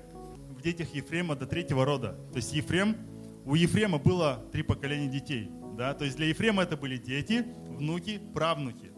в 0.57 0.63
детях 0.63 0.95
Ефрема 0.95 1.35
до 1.35 1.47
третьего 1.47 1.85
рода. 1.85 2.17
То 2.31 2.37
есть 2.37 2.53
Ефрем 2.53 2.97
у 3.45 3.57
Ефрема 3.57 3.99
было 3.99 4.41
три 4.53 4.63
поколения 4.63 5.09
детей. 5.09 5.51
Да? 5.77 5.95
То 5.95 6.05
есть 6.05 6.17
для 6.17 6.27
Ефрема 6.27 6.63
это 6.63 6.77
были 6.77 6.97
дети, 6.97 7.45
внуки, 7.71 8.21
правнуки. 8.33 8.93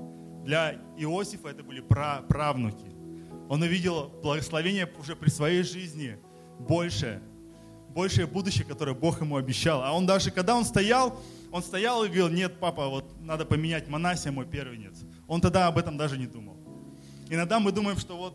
Для 0.44 0.74
Иосифа 0.98 1.48
это 1.48 1.62
были 1.62 1.80
правнуки. 1.80 2.94
Он 3.48 3.62
увидел 3.62 4.10
благословение 4.22 4.86
уже 5.00 5.16
при 5.16 5.30
своей 5.30 5.62
жизни 5.62 6.18
большее, 6.58 7.20
большее 7.90 8.26
будущее, 8.26 8.64
которое 8.64 8.94
Бог 8.94 9.20
ему 9.20 9.36
обещал. 9.36 9.82
А 9.82 9.92
он 9.92 10.06
даже, 10.06 10.30
когда 10.30 10.56
он 10.56 10.64
стоял, 10.64 11.20
он 11.52 11.62
стоял 11.62 12.04
и 12.04 12.08
говорил, 12.08 12.28
нет, 12.28 12.58
папа, 12.60 12.88
вот 12.88 13.04
надо 13.20 13.44
поменять 13.44 13.88
Манасия, 13.88 14.32
мой 14.32 14.46
первенец. 14.46 15.04
Он 15.26 15.40
тогда 15.40 15.66
об 15.66 15.78
этом 15.78 15.96
даже 15.96 16.18
не 16.18 16.26
думал. 16.26 16.56
Иногда 17.28 17.58
мы 17.60 17.72
думаем, 17.72 17.98
что 17.98 18.16
вот, 18.16 18.34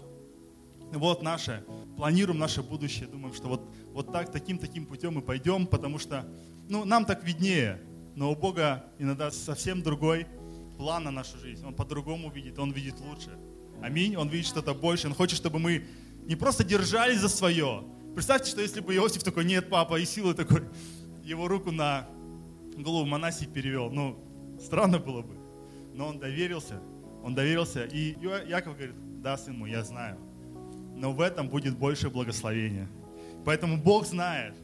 вот 0.93 1.21
наше, 1.21 1.63
планируем 1.97 2.39
наше 2.39 2.61
будущее, 2.61 3.07
думаем, 3.07 3.33
что 3.33 3.47
вот 3.47 3.61
вот 3.93 4.11
так, 4.11 4.31
таким-таким 4.31 4.85
путем 4.85 5.15
мы 5.15 5.21
пойдем, 5.21 5.67
потому 5.67 5.99
что, 5.99 6.25
ну, 6.69 6.85
нам 6.85 7.05
так 7.05 7.23
виднее, 7.23 7.81
но 8.15 8.31
у 8.31 8.35
Бога 8.35 8.85
иногда 8.99 9.31
совсем 9.31 9.81
другой 9.81 10.27
план 10.77 11.03
на 11.03 11.11
нашу 11.11 11.37
жизнь. 11.37 11.65
Он 11.65 11.73
по-другому 11.73 12.29
видит, 12.31 12.57
Он 12.59 12.71
видит 12.71 12.99
лучше. 12.99 13.37
Аминь. 13.81 14.15
Он 14.15 14.29
видит 14.29 14.47
что-то 14.47 14.73
больше. 14.73 15.07
Он 15.07 15.13
хочет, 15.13 15.37
чтобы 15.37 15.59
мы 15.59 15.85
не 16.25 16.35
просто 16.35 16.63
держались 16.63 17.19
за 17.19 17.29
свое. 17.29 17.83
Представьте, 18.13 18.51
что 18.51 18.61
если 18.61 18.81
бы 18.81 18.95
Иосиф 18.95 19.23
такой, 19.23 19.45
нет, 19.45 19.69
папа, 19.69 19.99
и 19.99 20.05
силы 20.05 20.33
такой, 20.33 20.63
его 21.23 21.47
руку 21.47 21.71
на 21.71 22.07
голову 22.77 23.05
Манасии 23.05 23.45
перевел. 23.45 23.89
Ну, 23.89 24.17
странно 24.59 24.99
было 24.99 25.21
бы. 25.21 25.35
Но 25.93 26.07
он 26.07 26.19
доверился, 26.19 26.81
он 27.23 27.35
доверился. 27.35 27.85
И 27.85 28.17
Яков 28.47 28.75
говорит, 28.75 28.95
да, 29.21 29.37
сын 29.37 29.57
мой, 29.57 29.71
я 29.71 29.83
знаю. 29.83 30.17
Но 30.95 31.13
в 31.13 31.21
этом 31.21 31.47
будет 31.47 31.77
больше 31.77 32.09
благословения. 32.09 32.89
Поэтому 33.45 33.77
Бог 33.77 34.05
знает. 34.05 34.55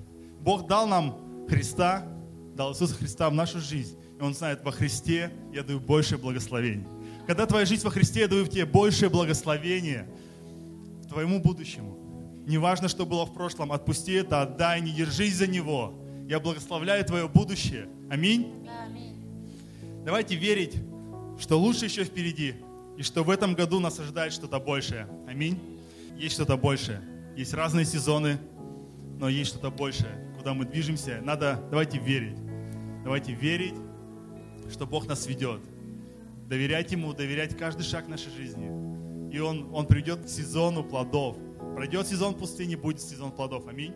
Бог 0.41 0.67
дал 0.67 0.87
нам 0.87 1.47
Христа, 1.47 2.05
дал 2.55 2.73
Иисуса 2.73 2.95
Христа 2.95 3.29
в 3.29 3.33
нашу 3.33 3.59
жизнь. 3.59 3.97
И 4.19 4.21
Он 4.21 4.33
знает, 4.33 4.63
во 4.63 4.71
Христе 4.71 5.31
я 5.53 5.63
даю 5.63 5.79
большее 5.79 6.17
благословение. 6.17 6.87
Когда 7.27 7.45
твоя 7.45 7.65
жизнь 7.65 7.83
во 7.83 7.91
Христе, 7.91 8.21
я 8.21 8.27
даю 8.27 8.45
тебе 8.45 8.65
большее 8.65 9.09
благословение 9.09 10.07
твоему 11.09 11.39
будущему. 11.41 12.06
Неважно, 12.47 12.87
что 12.87 13.05
было 13.05 13.25
в 13.25 13.33
прошлом, 13.33 13.73
отпусти 13.73 14.13
это, 14.13 14.41
отдай, 14.41 14.79
не 14.79 14.93
держись 14.93 15.35
за 15.35 15.47
него. 15.47 15.93
Я 16.29 16.39
благословляю 16.39 17.03
твое 17.03 17.27
будущее. 17.27 17.89
Аминь. 18.09 18.65
Аминь. 18.85 19.17
Давайте 20.05 20.35
верить, 20.35 20.75
что 21.37 21.59
лучше 21.59 21.85
еще 21.85 22.05
впереди, 22.05 22.55
и 22.97 23.03
что 23.03 23.25
в 23.25 23.29
этом 23.29 23.53
году 23.53 23.81
нас 23.81 23.99
ожидает 23.99 24.31
что-то 24.31 24.59
большее. 24.59 25.09
Аминь. 25.27 25.59
Есть 26.15 26.35
что-то 26.35 26.55
большее. 26.55 27.01
Есть 27.35 27.53
разные 27.53 27.83
сезоны, 27.83 28.39
но 29.19 29.27
есть 29.27 29.49
что-то 29.49 29.69
большее, 29.69 30.33
куда 30.37 30.53
мы 30.53 30.63
движемся. 30.63 31.19
Надо, 31.21 31.61
давайте 31.69 31.97
верить. 31.97 32.37
Давайте 33.03 33.33
верить, 33.33 33.75
что 34.71 34.87
Бог 34.87 35.05
нас 35.05 35.27
ведет. 35.27 35.59
Доверять 36.47 36.93
Ему, 36.93 37.11
доверять 37.11 37.57
каждый 37.57 37.83
шаг 37.83 38.07
нашей 38.07 38.31
жизни. 38.31 38.67
И 39.33 39.39
Он, 39.39 39.67
он 39.73 39.85
придет 39.85 40.23
к 40.23 40.29
сезону 40.29 40.85
плодов. 40.85 41.35
Пройдет 41.77 42.07
сезон 42.07 42.33
пустыни, 42.33 42.73
будет 42.73 42.99
сезон 42.99 43.31
плодов. 43.31 43.67
Аминь. 43.67 43.93